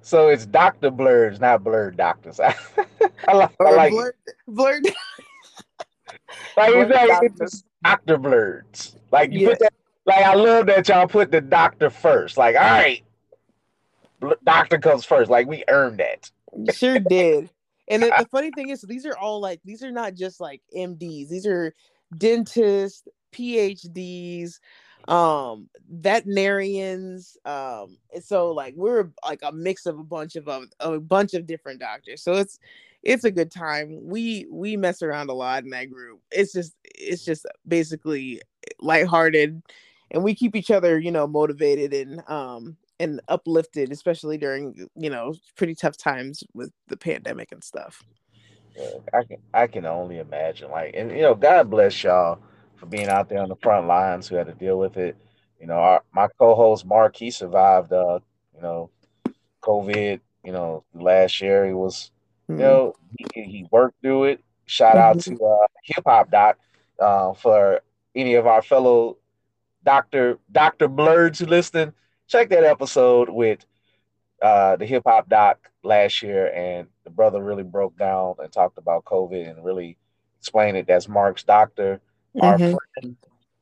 [0.00, 2.38] So it's Doctor Blurs, not Blerd Doctors.
[3.28, 4.14] I like, I like blurred,
[4.46, 4.84] blurred.
[6.56, 8.96] like blurred it's Doctor Blurs.
[9.10, 9.72] Like you put that.
[10.04, 12.36] Like I love that y'all put the doctor first.
[12.36, 13.02] Like all right,
[14.44, 15.28] doctor comes first.
[15.28, 16.30] Like we earned that.
[16.56, 17.50] You sure did.
[17.88, 20.62] And the, the funny thing is, these are all like these are not just like
[20.76, 21.28] MDs.
[21.28, 21.74] These are
[22.16, 24.58] dentists, PhDs,
[25.08, 30.98] um veterinarians um so like we're like a mix of a bunch of, of a
[30.98, 32.22] bunch of different doctors.
[32.22, 32.58] So it's
[33.02, 34.00] it's a good time.
[34.02, 36.20] We we mess around a lot in that group.
[36.32, 38.40] It's just it's just basically
[38.80, 39.62] lighthearted
[40.10, 45.10] and we keep each other you know motivated and um and uplifted especially during you
[45.10, 48.02] know pretty tough times with the pandemic and stuff
[49.14, 52.38] i can i can only imagine like and you know god bless y'all
[52.76, 55.16] for being out there on the front lines who had to deal with it.
[55.60, 58.20] You know, our, my co-host Mark, he survived, uh,
[58.54, 58.90] you know,
[59.62, 60.20] COVID.
[60.44, 62.12] You know, last year he was,
[62.48, 62.60] mm-hmm.
[62.60, 62.94] you know,
[63.34, 64.44] he, he, worked through it.
[64.66, 65.18] Shout mm-hmm.
[65.18, 66.58] out to uh, Hip Hop Doc
[67.00, 67.80] uh, for
[68.14, 69.16] any of our fellow
[69.82, 71.92] Doctor Doctor blurs who listen.
[72.28, 73.64] Check that episode with
[74.42, 78.78] uh, the Hip Hop Doc last year, and the brother really broke down and talked
[78.78, 79.96] about COVID and really
[80.38, 80.86] explained it.
[80.86, 82.00] That's Mark's doctor
[82.40, 82.76] our mm-hmm.
[82.94, 83.16] friend.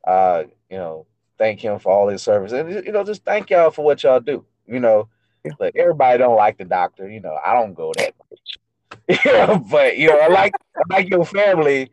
[0.05, 3.71] Uh, you know, thank him for all his service, and you know, just thank y'all
[3.71, 4.45] for what y'all do.
[4.67, 5.09] You know,
[5.43, 5.53] yeah.
[5.59, 7.09] like everybody don't like the doctor.
[7.09, 8.39] You know, I don't go that much.
[9.69, 11.91] but you know, I like I like your family.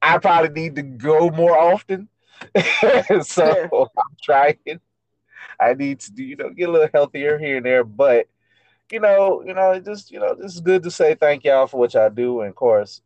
[0.00, 2.08] I probably need to go more often.
[3.22, 4.58] so I'm trying.
[5.60, 8.26] I need to do, you know, get a little healthier here and there, but
[8.90, 11.94] you know, you know, just you know, it's good to say thank y'all for what
[11.94, 13.02] y'all do, and of course,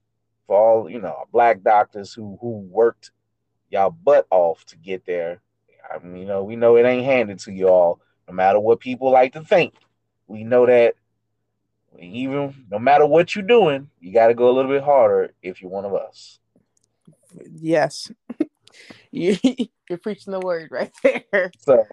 [0.46, 3.10] for all you know black doctors who who worked
[3.70, 5.40] y'all butt off to get there.
[5.92, 8.80] I mean, you know, we know it ain't handed to you all, no matter what
[8.80, 9.74] people like to think.
[10.28, 10.94] We know that
[11.98, 15.60] even no matter what you're doing, you got to go a little bit harder if
[15.60, 16.38] you're one of us.
[17.50, 18.10] Yes,
[19.10, 19.36] you,
[19.88, 21.50] you're preaching the word right there.
[21.58, 21.86] So,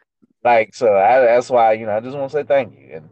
[0.43, 3.09] like, so I, that's why you know I just want to say thank you, and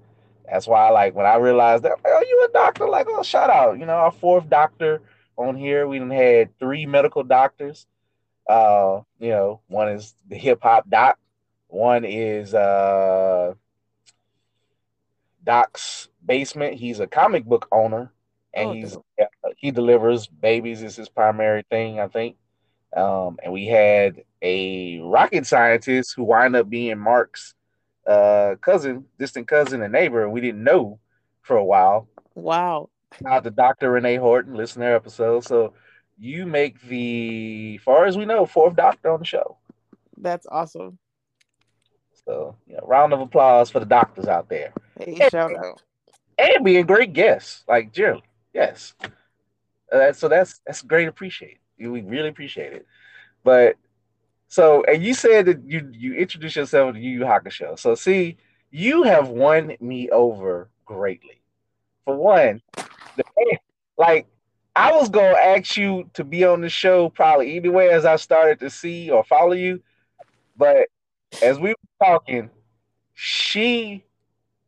[0.50, 2.88] that's why like when I realized that, like, oh, you a doctor?
[2.88, 5.02] Like, oh, shout out, you know, our fourth doctor
[5.36, 5.88] on here.
[5.88, 7.86] We had three medical doctors.
[8.48, 11.20] Uh, you know, one is the hip hop doc,
[11.68, 13.54] one is uh
[15.48, 16.76] Doc's basement.
[16.76, 18.12] He's a comic book owner,
[18.54, 18.98] and oh, he's
[19.56, 22.36] he delivers babies is his primary thing, I think.
[22.98, 27.54] Um, and we had a rocket scientist who wound up being Mark's
[28.08, 31.00] uh cousin, distant cousin and neighbor, and we didn't know
[31.42, 32.08] for a while.
[32.36, 32.90] Wow
[33.26, 33.92] out to Dr.
[33.92, 35.44] Renee Horton, listen to her episode.
[35.44, 35.74] So
[36.18, 39.58] you make the, far as we know, fourth doctor on the show.
[40.18, 40.98] That's awesome.
[42.26, 44.74] So, you know, round of applause for the doctors out there.
[45.00, 45.82] Hey, and, shout out.
[46.38, 48.22] And being great guests, like Jim.
[48.54, 48.94] Yes.
[49.92, 51.08] Uh, so that's that's great.
[51.08, 51.60] Appreciate.
[51.80, 52.86] We really appreciate it.
[53.44, 53.78] But
[54.48, 57.78] so, and you said that you you introduced yourself to Yu Yu Hakusho.
[57.78, 58.38] So, see,
[58.72, 61.42] you have won me over greatly.
[62.06, 62.62] For one,
[63.98, 64.28] like
[64.76, 68.60] I was gonna ask you to be on the show probably anyway as I started
[68.62, 69.82] to see or follow you,
[70.56, 70.88] but
[71.44, 72.50] as we were talking,
[73.14, 74.04] she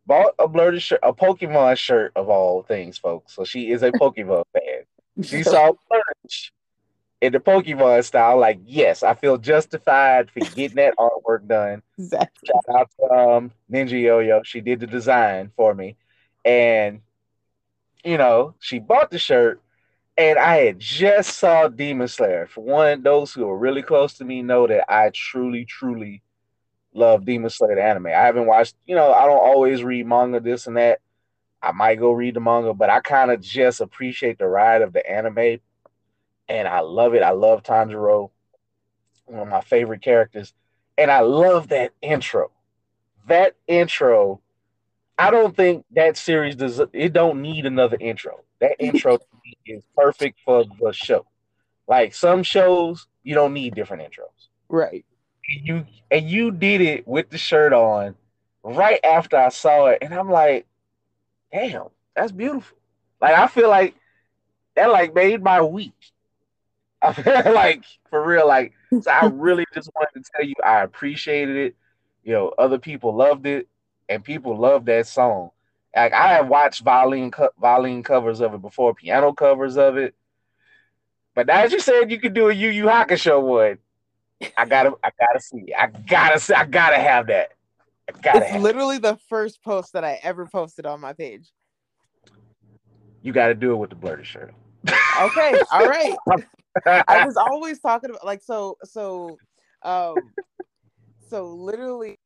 [0.06, 3.36] bought a blerd shirt, a Pokemon shirt of all things, folks.
[3.36, 4.84] So she is a Pokemon fan.
[5.22, 6.52] She saw Blurge
[7.22, 11.82] in the Pokemon style, like yes, I feel justified for getting that artwork done.
[11.98, 12.48] Exactly.
[12.48, 14.42] Shout out to um, Ninja Yo Yo.
[14.44, 15.98] She did the design for me,
[16.46, 17.02] and
[18.04, 19.62] you know, she bought the shirt,
[20.18, 22.48] and I had just saw Demon Slayer.
[22.48, 26.24] For one, those who are really close to me know that I truly, truly
[26.94, 28.08] love Demon Slayer the anime.
[28.08, 31.00] I haven't watched, you know, I don't always read manga, this and that.
[31.62, 34.94] I might go read the manga, but I kind of just appreciate the ride of
[34.94, 35.60] the anime,
[36.50, 37.24] and I love it.
[37.24, 38.32] I love Tanjiro,
[39.26, 40.54] one of my favorite characters,
[40.98, 42.52] and I love that intro.
[43.28, 44.42] That intro
[45.20, 46.82] I don't think that series does.
[46.94, 48.46] It don't need another intro.
[48.62, 49.20] That intro
[49.66, 51.26] is perfect for the show.
[51.90, 54.48] Like some shows, you don't need different intros.
[54.70, 55.06] Right.
[55.50, 58.16] And you and you did it with the shirt on
[58.64, 60.66] right after I saw it, and I'm like,
[61.52, 62.78] damn, that's beautiful.
[63.20, 63.96] Like I feel like
[64.76, 65.96] that like made my week.
[67.02, 70.82] I feel like for real, like so I really just wanted to tell you I
[70.82, 71.76] appreciated it.
[72.24, 73.68] You know, other people loved it,
[74.08, 75.52] and people loved that song.
[75.96, 80.16] Like I have watched violin co- violin covers of it before, piano covers of it.
[81.36, 83.78] But as you said, you could do a Yu Yu Hakusho one.
[84.58, 85.74] I gotta, I gotta see.
[85.78, 86.54] I gotta see.
[86.54, 87.52] I gotta have that.
[88.08, 88.46] I gotta.
[88.46, 89.02] It's literally it.
[89.02, 91.52] the first post that I ever posted on my page.
[93.22, 94.54] You got to do it with the blurted shirt.
[94.88, 96.16] okay, all right.
[96.86, 99.38] I was always talking about like so so
[99.84, 100.16] um
[101.30, 102.18] so literally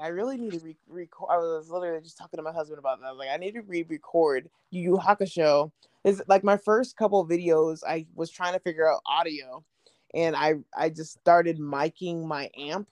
[0.00, 1.28] I really need to re- record.
[1.30, 3.06] I was literally just talking to my husband about that.
[3.06, 5.70] I was like, I need to re-record Yu Yu Hakusho.
[6.04, 7.78] Is like my first couple videos.
[7.86, 9.64] I was trying to figure out audio,
[10.12, 12.88] and I I just started miking my amp.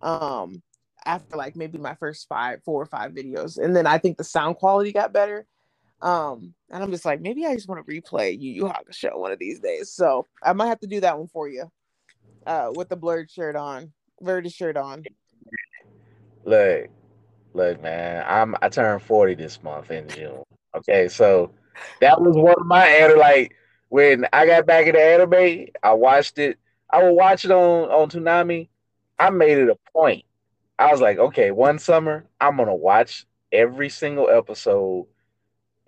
[0.00, 0.62] Um,
[1.04, 4.24] after like maybe my first five, four or five videos, and then I think the
[4.24, 5.46] sound quality got better.
[6.00, 9.32] Um, and I'm just like, maybe I just want to replay Yu Yu Hakusho one
[9.32, 9.90] of these days.
[9.90, 11.70] So I might have to do that one for you.
[12.46, 15.04] Uh, with the blerd shirt on, blerd shirt on.
[16.44, 16.88] Look,
[17.52, 20.42] look, man, I'm I turned 40 this month in June.
[20.74, 21.50] Okay, so
[22.00, 23.12] that was one of my.
[23.18, 23.54] Like
[23.88, 26.58] when I got back into anime, I watched it.
[26.90, 28.68] I would watch it on on Toonami.
[29.18, 30.24] I made it a point.
[30.78, 35.06] I was like, okay, one summer I'm gonna watch every single episode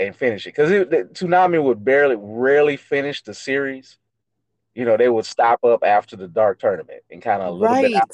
[0.01, 3.99] and finish it because Toonami would barely, rarely finish the series.
[4.75, 7.75] You know, they would stop up after the dark tournament and kind of a little
[7.77, 7.93] right.
[7.93, 7.97] bit.
[7.97, 8.11] Out.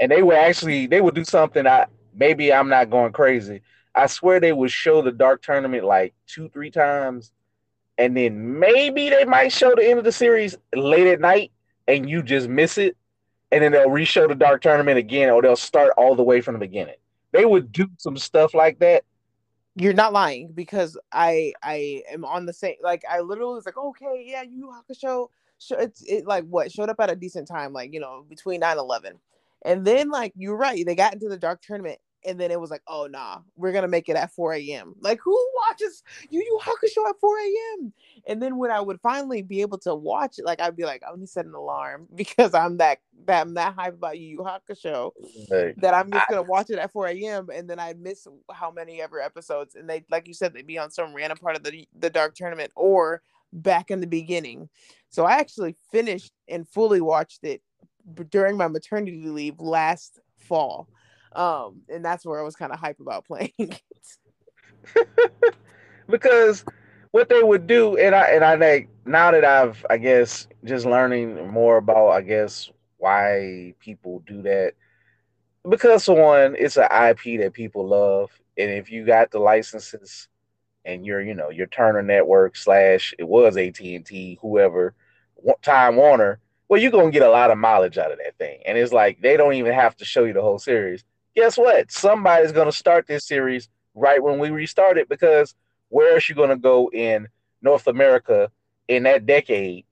[0.00, 1.66] And they would actually, they would do something.
[1.66, 3.60] I maybe I'm not going crazy.
[3.94, 7.32] I swear they would show the dark tournament like two, three times,
[7.98, 11.52] and then maybe they might show the end of the series late at night,
[11.86, 12.96] and you just miss it,
[13.52, 16.54] and then they'll re-show the dark tournament again, or they'll start all the way from
[16.54, 16.94] the beginning.
[17.32, 19.04] They would do some stuff like that
[19.80, 23.78] you're not lying because I I am on the same like I literally was like
[23.78, 25.28] okay yeah Yu Yu Hakusho.
[25.58, 28.60] Show it's it like what showed up at a decent time like you know between
[28.60, 29.18] 9 11
[29.66, 32.70] and then like you're right they got into the dark tournament and then it was
[32.70, 34.94] like, oh nah, we're gonna make it at 4 a.m.
[35.00, 37.92] Like who watches Yu Yu Hakusho at 4 a.m.
[38.26, 41.02] And then when I would finally be able to watch it, like I'd be like,
[41.06, 44.28] oh, let me set an alarm because I'm that that I'm that hype about Yu
[44.28, 45.12] Yu Hakusho
[45.48, 47.48] hey, that I'm just gonna watch it at 4 a.m.
[47.52, 49.74] and then I miss how many ever episodes.
[49.74, 52.34] And they like you said, they'd be on some random part of the the dark
[52.34, 54.68] tournament or back in the beginning.
[55.08, 57.62] So I actually finished and fully watched it
[58.30, 60.88] during my maternity leave last fall
[61.32, 63.52] um, and that's where I was kind of hype about playing
[66.08, 66.64] because
[67.12, 70.86] what they would do, and I and I think now that I've I guess just
[70.86, 74.74] learning more about I guess why people do that.
[75.68, 80.28] Because one, it's an IP that people love, and if you got the licenses
[80.84, 84.94] and you're you know your Turner Network slash it was AT and T whoever
[85.62, 88.78] Time Warner, well you're gonna get a lot of mileage out of that thing, and
[88.78, 91.90] it's like they don't even have to show you the whole series guess what?
[91.90, 95.54] Somebody's going to start this series right when we restart it because
[95.88, 97.28] where is she going to go in
[97.62, 98.50] North America
[98.88, 99.84] in that decade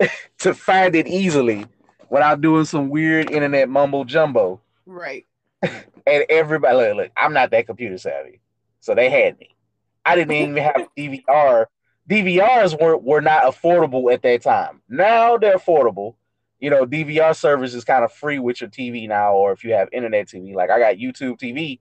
[0.38, 1.66] to find it easily
[2.10, 4.60] without doing some weird internet mumbo jumbo?
[4.86, 5.26] Right.
[5.62, 8.40] and everybody, look, look, I'm not that computer savvy.
[8.80, 9.54] So they had me.
[10.04, 11.66] I didn't even have DVR.
[12.08, 14.80] DVRs were, were not affordable at that time.
[14.88, 16.14] Now they're affordable
[16.60, 19.72] you know, DVR service is kind of free with your TV now, or if you
[19.74, 21.78] have internet TV, like I got YouTube TV,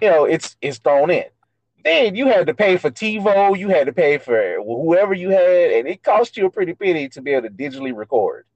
[0.00, 1.24] you know, it's it's thrown in.
[1.84, 5.72] Then you had to pay for TiVo, you had to pay for whoever you had,
[5.72, 8.46] and it cost you a pretty penny to be able to digitally record.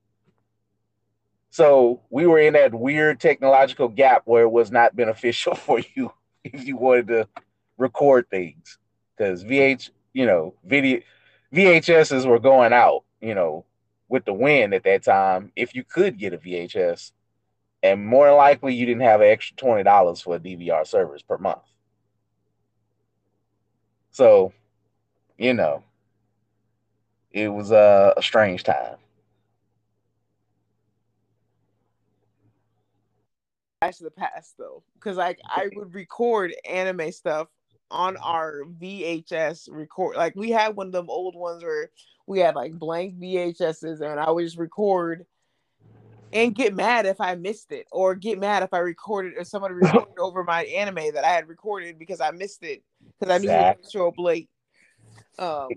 [1.50, 6.12] So we were in that weird technological gap where it was not beneficial for you
[6.44, 7.28] if you wanted to
[7.76, 8.78] record things,
[9.16, 11.00] because VH, you know, video
[11.52, 13.64] VHSs were going out, you know,
[14.08, 17.12] with the win at that time if you could get a VHS.
[17.82, 21.38] And more likely you didn't have an extra twenty dollars for a DVR service per
[21.38, 21.62] month.
[24.10, 24.52] So,
[25.36, 25.84] you know,
[27.30, 28.96] it was a, a strange time.
[33.82, 37.48] Back to the past though, because like I would record anime stuff
[37.90, 40.16] on our VHS record.
[40.16, 41.90] Like we had one of them old ones where
[42.26, 45.26] we had like blank VHSs, and I would just record
[46.32, 49.74] and get mad if I missed it, or get mad if I recorded or somebody
[49.80, 52.82] recorded over my anime that I had recorded because I missed it
[53.18, 53.84] because I knew exactly.
[53.84, 54.50] it show up late.
[55.38, 55.68] Um,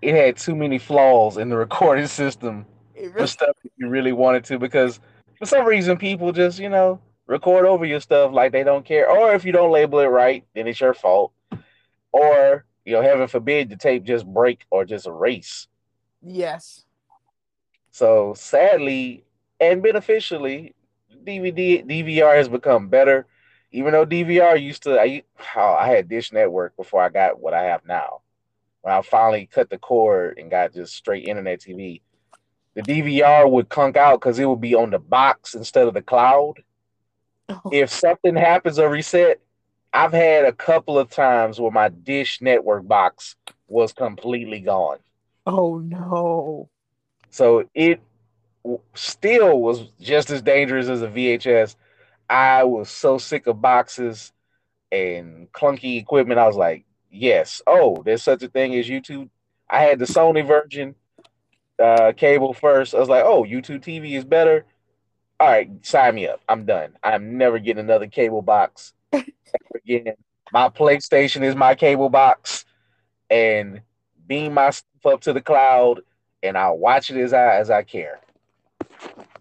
[0.00, 4.12] it had too many flaws in the recording system it for stuff that you really
[4.12, 5.00] wanted to because
[5.38, 9.08] for some reason people just you know record over your stuff like they don't care.
[9.08, 11.32] Or if you don't label it right then it's your fault.
[12.12, 15.68] Or you know heaven forbid the tape just break or just erase.
[16.24, 16.84] Yes.
[17.90, 19.24] so sadly
[19.60, 20.74] and beneficially
[21.24, 23.26] dvd dvr has become better.
[23.70, 25.22] Even though dvr used to i
[25.56, 28.20] oh, i had dish network before i got what i have now.
[28.82, 32.02] When i finally cut the cord and got just straight internet tv
[32.74, 36.02] the dvr would clunk out because it would be on the box instead of the
[36.02, 36.62] cloud
[37.48, 39.40] Oh, if something happens or reset,
[39.92, 43.36] I've had a couple of times where my Dish Network box
[43.68, 44.98] was completely gone.
[45.46, 46.68] oh no.
[47.30, 48.00] So it
[48.94, 51.76] still was just as dangerous as a VHS.
[52.28, 54.32] I was so sick of boxes
[54.90, 56.38] and clunky equipment.
[56.38, 59.28] I was like, yes, oh, there's such a thing as YouTube.
[59.68, 60.94] I had the Sony version
[61.78, 62.94] uh, cable first.
[62.94, 64.64] I was like, oh, YouTube TV is better.
[65.42, 66.40] All right, sign me up.
[66.48, 66.96] I'm done.
[67.02, 68.92] I'm never getting another cable box
[69.74, 70.14] again.
[70.52, 72.64] My PlayStation is my cable box,
[73.28, 73.80] and
[74.28, 76.02] beam my stuff up to the cloud,
[76.44, 78.20] and I'll watch it as I as I care.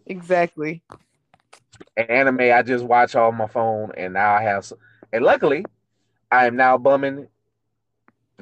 [0.07, 0.81] Exactly.
[1.95, 4.73] And anime, I just watch on my phone, and now I have.
[5.13, 5.65] And luckily,
[6.31, 7.27] I am now bumming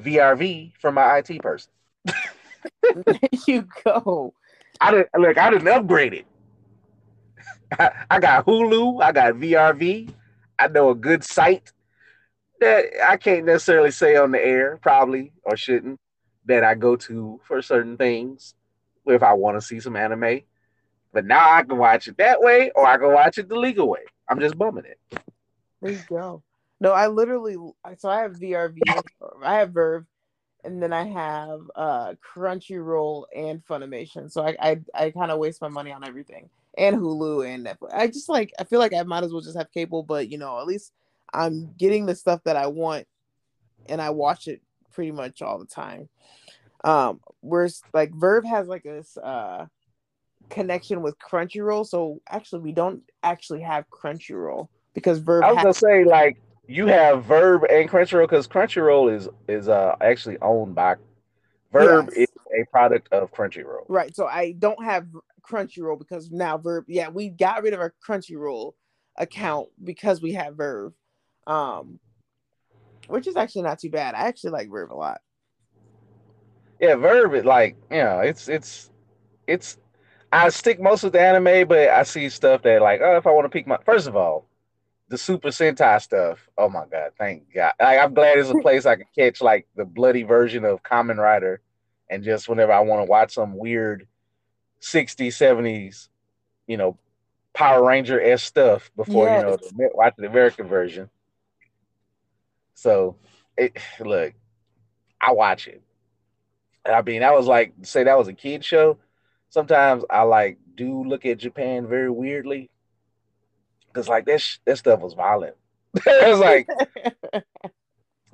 [0.00, 1.70] VRV from my IT person.
[2.06, 4.32] there you go.
[4.80, 5.36] I didn't look.
[5.36, 6.26] I didn't upgrade it.
[7.78, 9.02] I, I got Hulu.
[9.02, 10.12] I got VRV.
[10.58, 11.72] I know a good site
[12.60, 15.98] that I can't necessarily say on the air, probably or shouldn't,
[16.44, 18.54] that I go to for certain things
[19.06, 20.42] if I want to see some anime.
[21.12, 23.88] But now I can watch it that way, or I can watch it the legal
[23.88, 24.00] way.
[24.28, 24.98] I'm just bumming it.
[25.80, 26.42] There you go.
[26.80, 27.54] No, I literally
[27.98, 29.02] so I have VRV,
[29.42, 30.06] I have Verve,
[30.62, 34.30] and then I have uh Crunchyroll and Funimation.
[34.30, 36.48] So I I, I kind of waste my money on everything.
[36.78, 37.94] And Hulu and Netflix.
[37.94, 40.38] I just like I feel like I might as well just have cable, but you
[40.38, 40.92] know, at least
[41.32, 43.06] I'm getting the stuff that I want
[43.86, 44.60] and I watch it
[44.92, 46.08] pretty much all the time.
[46.84, 49.66] Um whereas like Verve has like this uh
[50.48, 51.86] connection with Crunchyroll.
[51.86, 56.40] So actually we don't actually have Crunchyroll because Verve I was has gonna say like
[56.66, 60.96] you have Verve and Crunchyroll because Crunchyroll is is uh actually owned by
[61.72, 62.28] Verve Yes.
[62.58, 63.84] A product of Crunchyroll.
[63.88, 64.14] Right.
[64.14, 65.06] So I don't have
[65.48, 66.84] Crunchyroll because now Verve.
[66.88, 68.72] Yeah, we got rid of our Crunchyroll
[69.16, 70.92] account because we have Verve,
[71.46, 72.00] um,
[73.08, 74.14] which is actually not too bad.
[74.14, 75.20] I actually like Verve a lot.
[76.80, 78.90] Yeah, Verve is like, you know, it's it's
[79.46, 79.78] it's
[80.32, 83.30] I stick most of the anime, but I see stuff that like, oh, if I
[83.30, 84.46] want to pick my first of all,
[85.08, 86.48] the Super Sentai stuff.
[86.56, 87.72] Oh my god, thank God.
[87.80, 91.18] Like, I'm glad it's a place I can catch like the bloody version of Kamen
[91.18, 91.60] Rider
[92.10, 94.06] and just whenever I want to watch some weird
[94.80, 96.08] 60s, 70s,
[96.66, 96.98] you know,
[97.54, 99.72] Power Ranger s stuff before you know Yes.
[99.76, 101.10] the, watch the American version.
[102.74, 103.16] So
[103.56, 104.34] it look,
[105.20, 105.82] I watch it.
[106.84, 108.98] And I mean, that was like say that was a kid show.
[109.50, 112.70] Sometimes I like do look at Japan very weirdly
[113.88, 115.56] because like that sh- that stuff was violent.
[116.06, 116.68] it was like
[117.32, 117.42] a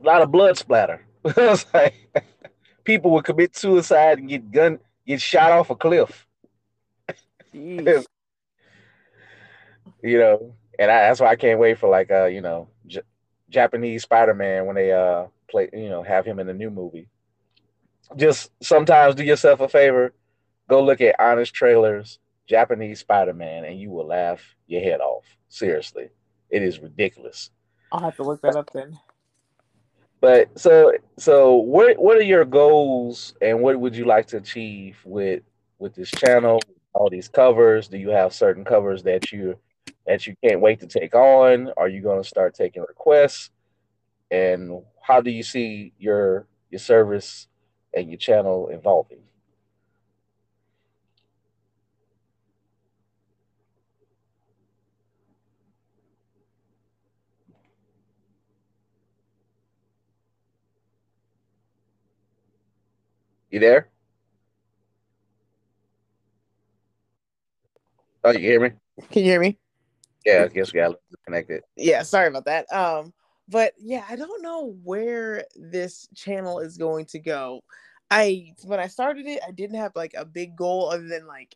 [0.02, 1.04] lot of blood splatter.
[1.24, 1.94] it was like
[2.86, 6.26] people would commit suicide and get gun get shot off a cliff.
[10.02, 13.02] You know, and I, that's why I can't wait for like uh you know J-
[13.48, 17.08] Japanese Spider Man when they uh play you know have him in the new movie.
[18.14, 20.12] Just sometimes do yourself a favor,
[20.68, 25.24] go look at honest trailers, Japanese Spider Man, and you will laugh your head off.
[25.48, 26.10] Seriously,
[26.50, 27.50] it is ridiculous.
[27.90, 28.98] I'll have to look that up then.
[30.26, 34.98] But so so what what are your goals and what would you like to achieve
[35.04, 35.44] with
[35.78, 36.58] with this channel?
[36.94, 37.86] All these covers.
[37.86, 39.56] Do you have certain covers that you
[40.04, 41.70] that you can't wait to take on?
[41.76, 43.50] Are you going to start taking requests?
[44.32, 47.46] And how do you see your your service
[47.94, 49.20] and your channel evolving?
[63.50, 63.90] You there?
[68.24, 68.70] Oh, you hear me?
[69.10, 69.58] Can you hear me?
[70.24, 71.62] Yeah, I guess we got disconnected.
[71.76, 72.70] Yeah, sorry about that.
[72.72, 73.12] Um,
[73.48, 77.62] but yeah, I don't know where this channel is going to go.
[78.10, 81.54] I when I started it, I didn't have like a big goal other than like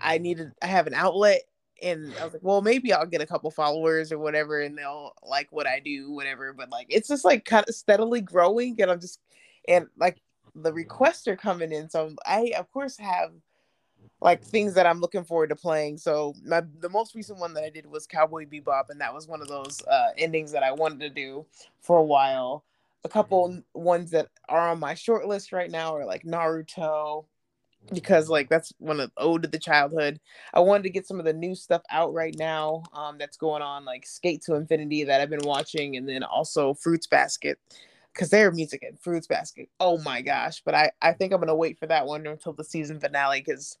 [0.00, 1.42] I needed I have an outlet
[1.82, 5.12] and I was like, well, maybe I'll get a couple followers or whatever, and they'll
[5.22, 6.52] like what I do, whatever.
[6.54, 9.20] But like, it's just like kind of steadily growing, and I'm just
[9.68, 10.22] and like
[10.54, 13.32] the requests are coming in, so I of course have
[14.20, 15.98] like things that I'm looking forward to playing.
[15.98, 19.28] So my the most recent one that I did was Cowboy Bebop, and that was
[19.28, 21.44] one of those uh, endings that I wanted to do
[21.80, 22.64] for a while.
[23.04, 27.26] A couple ones that are on my short list right now are like Naruto,
[27.92, 30.18] because like that's one of ode to the childhood.
[30.54, 33.62] I wanted to get some of the new stuff out right now um, that's going
[33.62, 37.58] on, like SK8 the Infinity that I've been watching, and then also Fruits Basket
[38.14, 39.68] because their music in Fruits Basket.
[39.80, 40.62] Oh my gosh!
[40.64, 43.78] But I I think I'm gonna wait for that one until the season finale because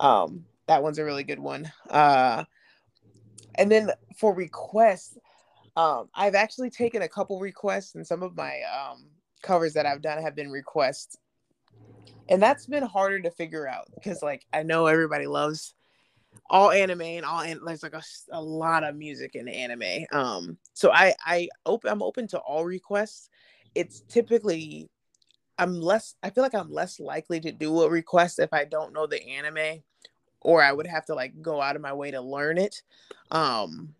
[0.00, 1.70] um that one's a really good one.
[1.90, 2.44] Uh,
[3.56, 5.18] and then for requests,
[5.76, 9.06] um, I've actually taken a couple requests, and some of my um
[9.42, 11.18] covers that I've done have been requests
[12.28, 15.74] and that's been harder to figure out because like i know everybody loves
[16.50, 18.02] all anime and all and there's like a,
[18.32, 22.64] a lot of music in anime um so i i open i'm open to all
[22.64, 23.28] requests
[23.74, 24.88] it's typically
[25.58, 28.92] i'm less i feel like i'm less likely to do a request if i don't
[28.92, 29.82] know the anime
[30.40, 32.82] or i would have to like go out of my way to learn it
[33.30, 33.94] um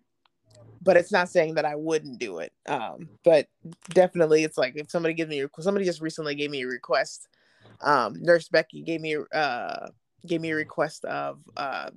[0.82, 3.46] but it's not saying that i wouldn't do it um but
[3.90, 7.28] definitely it's like if somebody gives me somebody just recently gave me a request
[7.80, 9.86] um, Nurse Becky gave me uh,
[10.26, 11.90] gave me a request of uh,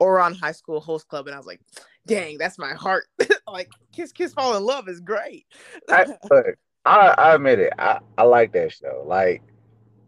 [0.00, 1.60] Ouran High School Host Club, and I was like,
[2.06, 3.06] "Dang, that's my heart!"
[3.46, 5.46] like, Kiss Kiss Fall in Love is great.
[5.88, 6.06] I,
[6.88, 7.72] I, I admit it.
[7.78, 9.04] I, I like that show.
[9.06, 9.42] Like,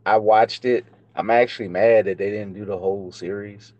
[0.07, 0.85] I watched it.
[1.15, 3.73] I'm actually mad that they didn't do the whole series.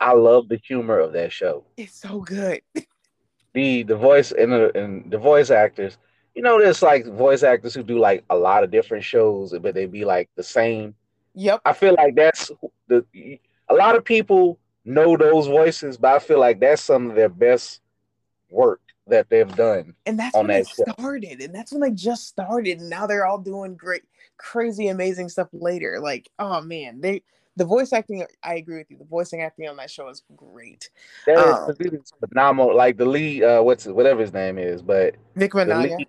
[0.00, 1.64] I love the humor of that show.
[1.76, 2.62] It's so good.
[3.54, 5.98] the the voice and the and the voice actors
[6.38, 9.74] you know, there's like voice actors who do like a lot of different shows, but
[9.74, 10.94] they be like the same.
[11.34, 11.62] Yep.
[11.64, 12.52] I feel like that's
[12.86, 13.04] the
[13.68, 17.28] a lot of people know those voices, but I feel like that's some of their
[17.28, 17.80] best
[18.50, 19.94] work that they've done.
[20.06, 23.26] And that's when that they started, and that's when they just started, and now they're
[23.26, 24.02] all doing great,
[24.36, 25.98] crazy, amazing stuff later.
[26.00, 27.22] Like, oh man, they
[27.56, 28.24] the voice acting.
[28.42, 28.96] I agree with you.
[28.96, 30.90] The voicing acting on that show is great.
[31.26, 32.74] That um, is phenomenal.
[32.74, 36.06] Like the lead, uh, what's whatever his name is, but Vic Mignogna.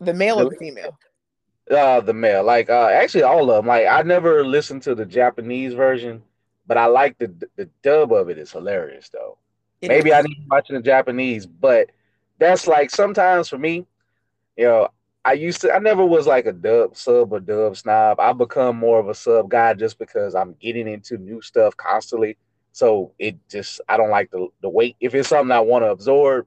[0.00, 0.98] The male the, or the female?
[1.70, 2.42] Uh, the male.
[2.42, 3.66] Like, uh, actually, all of them.
[3.66, 6.22] Like, I never listened to the Japanese version,
[6.66, 8.38] but I like the the dub of it.
[8.38, 9.38] Is hilarious though.
[9.80, 10.16] It Maybe is.
[10.16, 11.90] I need to watch the Japanese, but
[12.38, 13.86] that's like sometimes for me,
[14.56, 14.88] you know,
[15.24, 15.72] I used to.
[15.72, 18.20] I never was like a dub sub or dub snob.
[18.20, 22.36] I become more of a sub guy just because I'm getting into new stuff constantly.
[22.72, 24.96] So it just I don't like the the wait.
[25.00, 26.46] If it's something I want to absorb,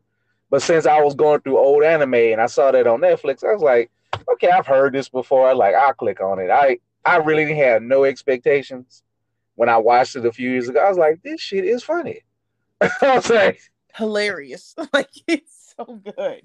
[0.49, 3.53] but since I was going through old anime and I saw that on Netflix, I
[3.53, 3.91] was like,
[4.34, 5.47] okay, I've heard this before.
[5.47, 6.49] I like I'll click on it.
[6.49, 9.03] I I really had no expectations
[9.55, 10.79] when I watched it a few years ago.
[10.79, 12.21] I was like, this shit is funny.
[13.01, 13.59] I was like,
[13.95, 14.75] hilarious.
[14.93, 16.41] like it's so good.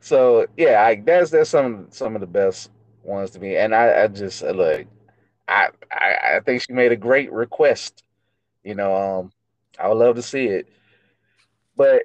[0.00, 2.70] So yeah, I that's that's some some of the best
[3.02, 3.56] ones to me.
[3.56, 4.86] And I, I just look,
[5.48, 8.02] I, I I think she made a great request.
[8.62, 9.32] You know, um,
[9.78, 10.68] I would love to see it.
[11.76, 12.02] But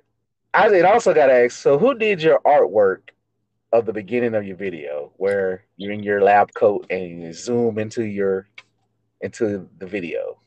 [0.54, 1.58] I did also got to ask.
[1.58, 3.10] So, who did your artwork
[3.72, 7.80] of the beginning of your video, where you're in your lab coat and you zoom
[7.80, 8.48] into your
[9.22, 10.41] into the video?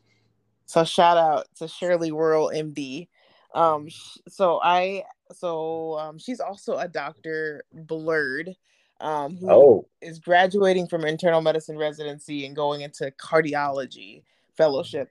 [0.75, 3.07] So, shout out to Shirley Whirl, MD.
[3.55, 3.87] Um,
[4.27, 8.57] so I so um, she's also a doctor, blerd.
[9.01, 9.89] Um, who oh.
[10.03, 14.25] is graduating from internal medicine residency and going into cardiology
[14.57, 15.11] fellowship.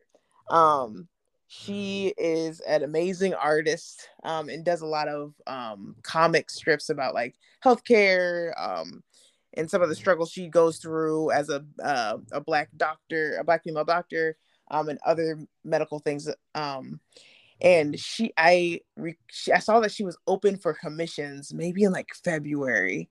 [0.50, 1.08] Um,
[1.48, 7.14] she is an amazing artist um, and does a lot of um, comic strips about
[7.14, 9.02] like healthcare um,
[9.54, 13.46] and some of the struggles she goes through as a uh, a black doctor, a
[13.46, 14.36] black female doctor,
[14.72, 16.30] um, and other medical things.
[16.56, 17.00] Um,
[17.62, 21.92] and she, I, re- she, I saw that she was open for commissions maybe in
[21.92, 23.10] like February,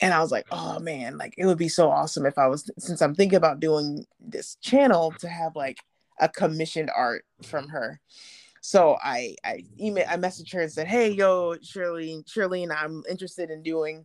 [0.00, 2.70] and I was like, oh man, like it would be so awesome if I was
[2.78, 5.78] since I'm thinking about doing this channel to have like
[6.20, 8.00] a commissioned art from her.
[8.60, 13.50] So I I email I messaged her and said, Hey yo, Shirley, Shirley, I'm interested
[13.50, 14.04] in doing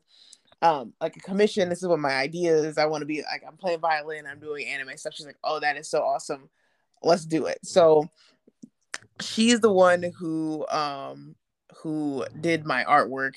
[0.62, 1.68] um like a commission.
[1.68, 2.78] This is what my idea is.
[2.78, 5.14] I want to be like I'm playing violin, I'm doing anime stuff.
[5.16, 6.50] She's like, Oh, that is so awesome.
[7.04, 7.60] Let's do it.
[7.64, 8.10] So
[9.20, 11.36] she's the one who um
[11.78, 13.36] who did my artwork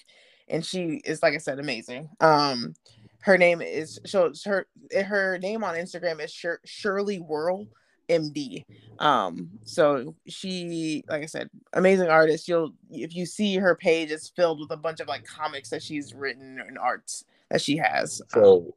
[0.48, 2.08] and she is like I said amazing.
[2.20, 2.74] Um
[3.20, 4.66] her name is so her
[5.06, 7.66] her name on Instagram is Shir- Shirley Whirl
[8.08, 8.64] MD.
[8.98, 12.48] Um, so she, like I said, amazing artist.
[12.48, 15.82] You'll if you see her page, it's filled with a bunch of like comics that
[15.82, 18.22] she's written and arts that she has.
[18.28, 18.72] So um,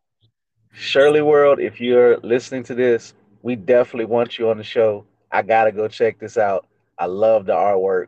[0.73, 3.13] Shirley Whirl, if you're listening to this,
[3.47, 5.05] we definitely want you on the show.
[5.31, 6.67] I gotta go check this out.
[6.99, 8.07] I love the artwork.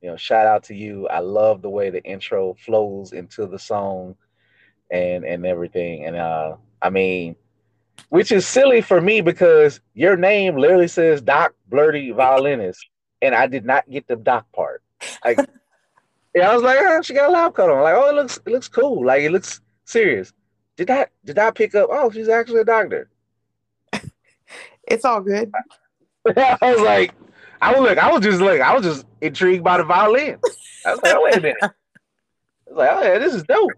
[0.00, 1.08] You know, shout out to you.
[1.08, 4.14] I love the way the intro flows into the song
[4.88, 6.06] and and everything.
[6.06, 7.34] And uh I mean,
[8.10, 12.86] which is silly for me because your name literally says Doc Blerdy Violinist,
[13.20, 14.84] and I did not get the Doc part.
[15.24, 15.38] Like,
[16.36, 17.82] yeah, I was like, oh, she got a lab coat on.
[17.82, 19.04] Like, oh, it looks it looks cool.
[19.04, 20.32] Like, it looks serious.
[20.76, 21.88] Did that did I pick up?
[21.90, 23.10] Oh, she's actually a doctor.
[24.86, 25.52] It's all good.
[26.36, 27.12] I was like,
[27.60, 30.38] I was like, I was just like, I was just intrigued by the violin.
[30.84, 31.56] I was like, oh, wait a minute.
[31.62, 31.70] I
[32.68, 33.72] was like, oh yeah, this is dope.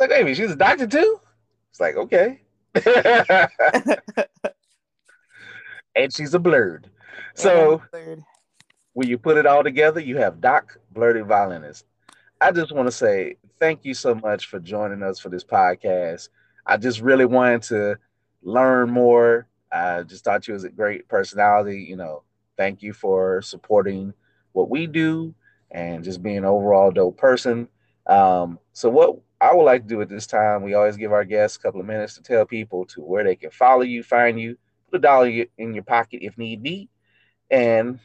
[0.00, 1.20] Like, wait a minute, she's a doctor too?
[1.70, 2.40] It's like, okay.
[5.94, 6.84] and she's a blerd.
[7.34, 8.22] So blerd.
[8.94, 11.84] when you put it all together, you have Doc Blerdy Violinist.
[12.40, 16.28] I just want to say thank you so much for joining us for this podcast.
[16.66, 17.98] I just really wanted to
[18.42, 19.46] learn more.
[19.72, 21.86] I just thought you was a great personality.
[21.88, 22.22] You know,
[22.56, 24.12] thank you for supporting
[24.52, 25.34] what we do
[25.70, 27.68] and just being an overall dope person.
[28.06, 31.24] Um, so what I would like to do at this time, we always give our
[31.24, 34.38] guests a couple of minutes to tell people to where they can follow you, find
[34.38, 34.56] you,
[34.90, 36.88] put a dollar in your pocket if need be,
[37.50, 37.98] and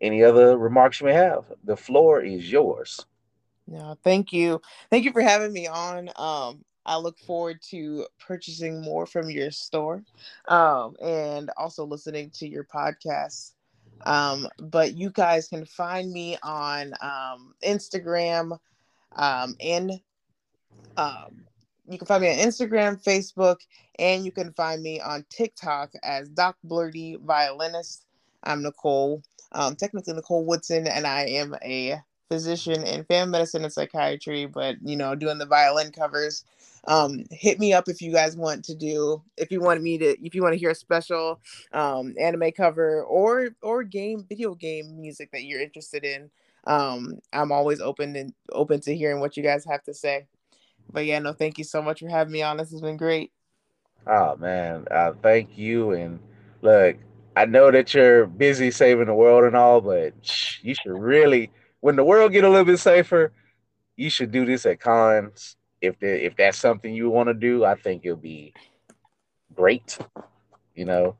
[0.00, 1.46] any other remarks you may have.
[1.64, 3.04] The floor is yours.
[3.66, 4.60] Yeah, thank you.
[4.90, 6.10] Thank you for having me on.
[6.16, 10.04] Um, I look forward to purchasing more from your store
[10.48, 13.52] um, and also listening to your podcast.
[14.06, 18.58] Um, but you guys can find me on um, Instagram
[19.16, 19.92] um, and
[20.96, 21.44] um,
[21.88, 23.56] you can find me on Instagram, Facebook,
[23.98, 28.04] and you can find me on TikTok as Doc Blerdy Violinist.
[28.44, 29.22] I'm Nicole,
[29.52, 34.76] um, technically Nicole Woodson, and I am a physician in family medicine and psychiatry, but
[34.82, 36.44] you know, doing the violin covers.
[36.88, 40.24] Um, hit me up if you guys want to do if you want me to
[40.24, 41.40] if you want to hear a special
[41.72, 46.30] um, anime cover or or game video game music that you're interested in.
[46.64, 50.26] Um, I'm always open and open to hearing what you guys have to say
[50.92, 52.56] but yeah, no, thank you so much for having me on.
[52.56, 53.32] This has been great.
[54.06, 55.92] Oh man, uh, thank you.
[55.92, 56.20] And
[56.62, 56.96] look,
[57.36, 60.14] I know that you're busy saving the world and all, but
[60.62, 61.50] you should really,
[61.86, 63.32] when the world get a little bit safer,
[63.94, 65.54] you should do this at cons.
[65.80, 68.54] If the, if that's something you want to do, I think it'll be
[69.54, 69.96] great.
[70.74, 71.16] You know,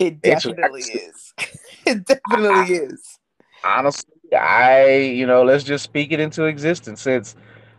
[0.00, 1.32] it definitely is.
[1.86, 3.20] it definitely is.
[3.62, 7.36] Honestly, I you know, let's just speak it into existence since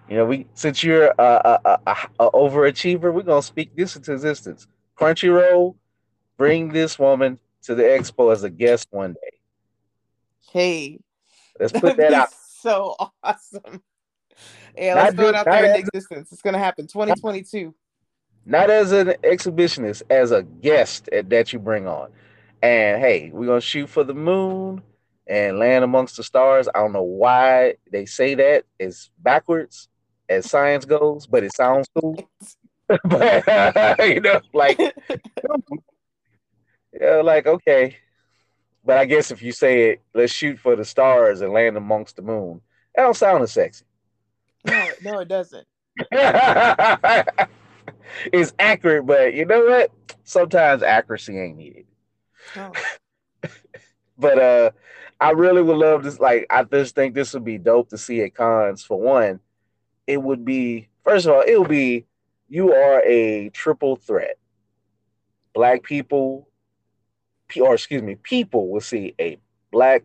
[0.09, 4.13] you know, we since you're a, a, a, a overachiever, we're gonna speak this into
[4.13, 4.67] existence.
[4.97, 5.75] Crunchyroll,
[6.37, 9.37] bring this woman to the expo as a guest one day.
[10.53, 10.99] Hey,
[11.59, 12.29] let's put that out.
[12.31, 13.83] So awesome.
[14.77, 16.31] Yeah, let's throw it out there in existence.
[16.31, 17.73] It's gonna happen 2022.
[18.45, 22.11] Not as an exhibitionist, as a guest that you bring on.
[22.61, 24.81] And hey, we're gonna shoot for the moon
[25.27, 26.67] and land amongst the stars.
[26.73, 28.65] I don't know why they say that.
[28.79, 29.87] It's backwards
[30.29, 32.17] as science goes, but it sounds cool.
[33.03, 34.77] but uh, you know, like,
[36.93, 37.97] yeah, like okay.
[38.85, 42.15] But I guess if you say it, let's shoot for the stars and land amongst
[42.15, 42.61] the moon.
[42.95, 43.85] That don't sound as sexy.
[44.65, 45.65] No, no, it doesn't.
[48.31, 49.91] it's accurate, but you know what?
[50.23, 51.85] Sometimes accuracy ain't needed.
[52.55, 52.71] Oh.
[54.17, 54.71] but uh
[55.19, 56.19] I really would love this.
[56.19, 58.83] Like, I just think this would be dope to see at cons.
[58.83, 59.39] For one,
[60.07, 62.05] it would be first of all, it would be
[62.47, 64.37] you are a triple threat.
[65.53, 66.49] Black people,
[67.59, 69.37] or excuse me, people will see a
[69.71, 70.03] black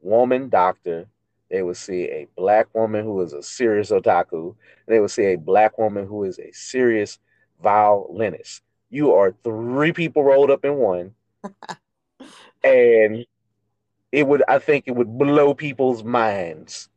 [0.00, 1.06] woman doctor.
[1.50, 4.54] They will see a black woman who is a serious otaku.
[4.86, 7.18] They will see a black woman who is a serious
[7.62, 8.62] violinist.
[8.90, 11.14] You are three people rolled up in one.
[12.64, 13.26] and
[14.10, 16.88] it would, I think it would blow people's minds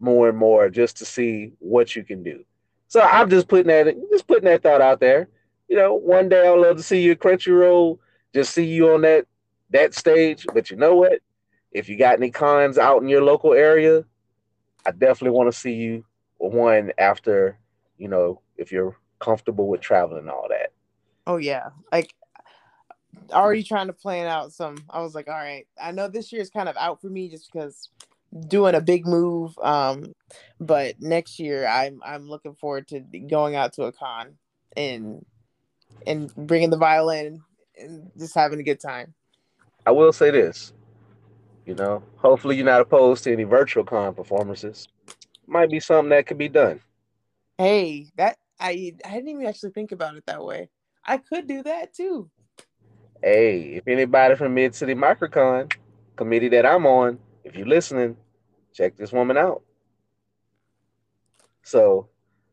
[0.00, 2.44] more and more just to see what you can do.
[2.88, 5.28] So I'm just putting that just putting that thought out there.
[5.68, 7.98] You know, one day I'd love to see you Crunchyroll,
[8.34, 9.26] just see you on that
[9.70, 10.46] that stage.
[10.52, 11.20] But you know what?
[11.70, 14.04] If you got any cons out in your local area,
[14.86, 16.04] I definitely want to see you
[16.38, 17.58] one after,
[17.98, 20.72] you know, if you're comfortable with traveling and all that.
[21.26, 21.70] Oh yeah.
[21.90, 22.14] Like
[23.32, 26.42] already trying to plan out some I was like, all right, I know this year
[26.42, 27.88] is kind of out for me just because
[28.48, 29.58] doing a big move.
[29.60, 30.12] Um,
[30.60, 34.36] but next year, I'm I'm looking forward to going out to a con
[34.76, 35.24] and
[36.06, 37.42] and bringing the violin
[37.78, 39.14] and just having a good time.
[39.86, 40.72] I will say this,
[41.66, 44.88] you know, hopefully you're not opposed to any virtual con performances.
[45.46, 46.80] Might be something that could be done.
[47.58, 50.70] Hey, that I I didn't even actually think about it that way.
[51.04, 52.30] I could do that too.
[53.22, 55.72] Hey, if anybody from Mid City Microcon
[56.16, 58.16] committee that I'm on, if you're listening,
[58.72, 59.62] check this woman out.
[61.62, 62.08] So,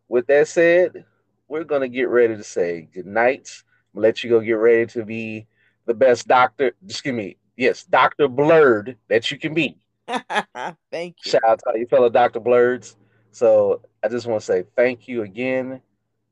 [0.08, 1.06] with that said,
[1.48, 3.64] we're gonna get ready to say good night.
[3.94, 5.48] Let you go get ready to be
[5.86, 6.74] the best doctor.
[6.86, 9.78] Excuse me, yes, Doctor Blerd that you can be.
[10.08, 11.32] thank you.
[11.32, 12.96] Shout out to all you fellow Doctor Blerds.
[13.32, 15.82] So I just want to say thank you again,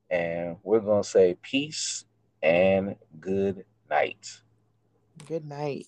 [0.10, 2.06] and we're gonna say peace
[2.42, 4.42] and good night.
[5.26, 5.88] Good night.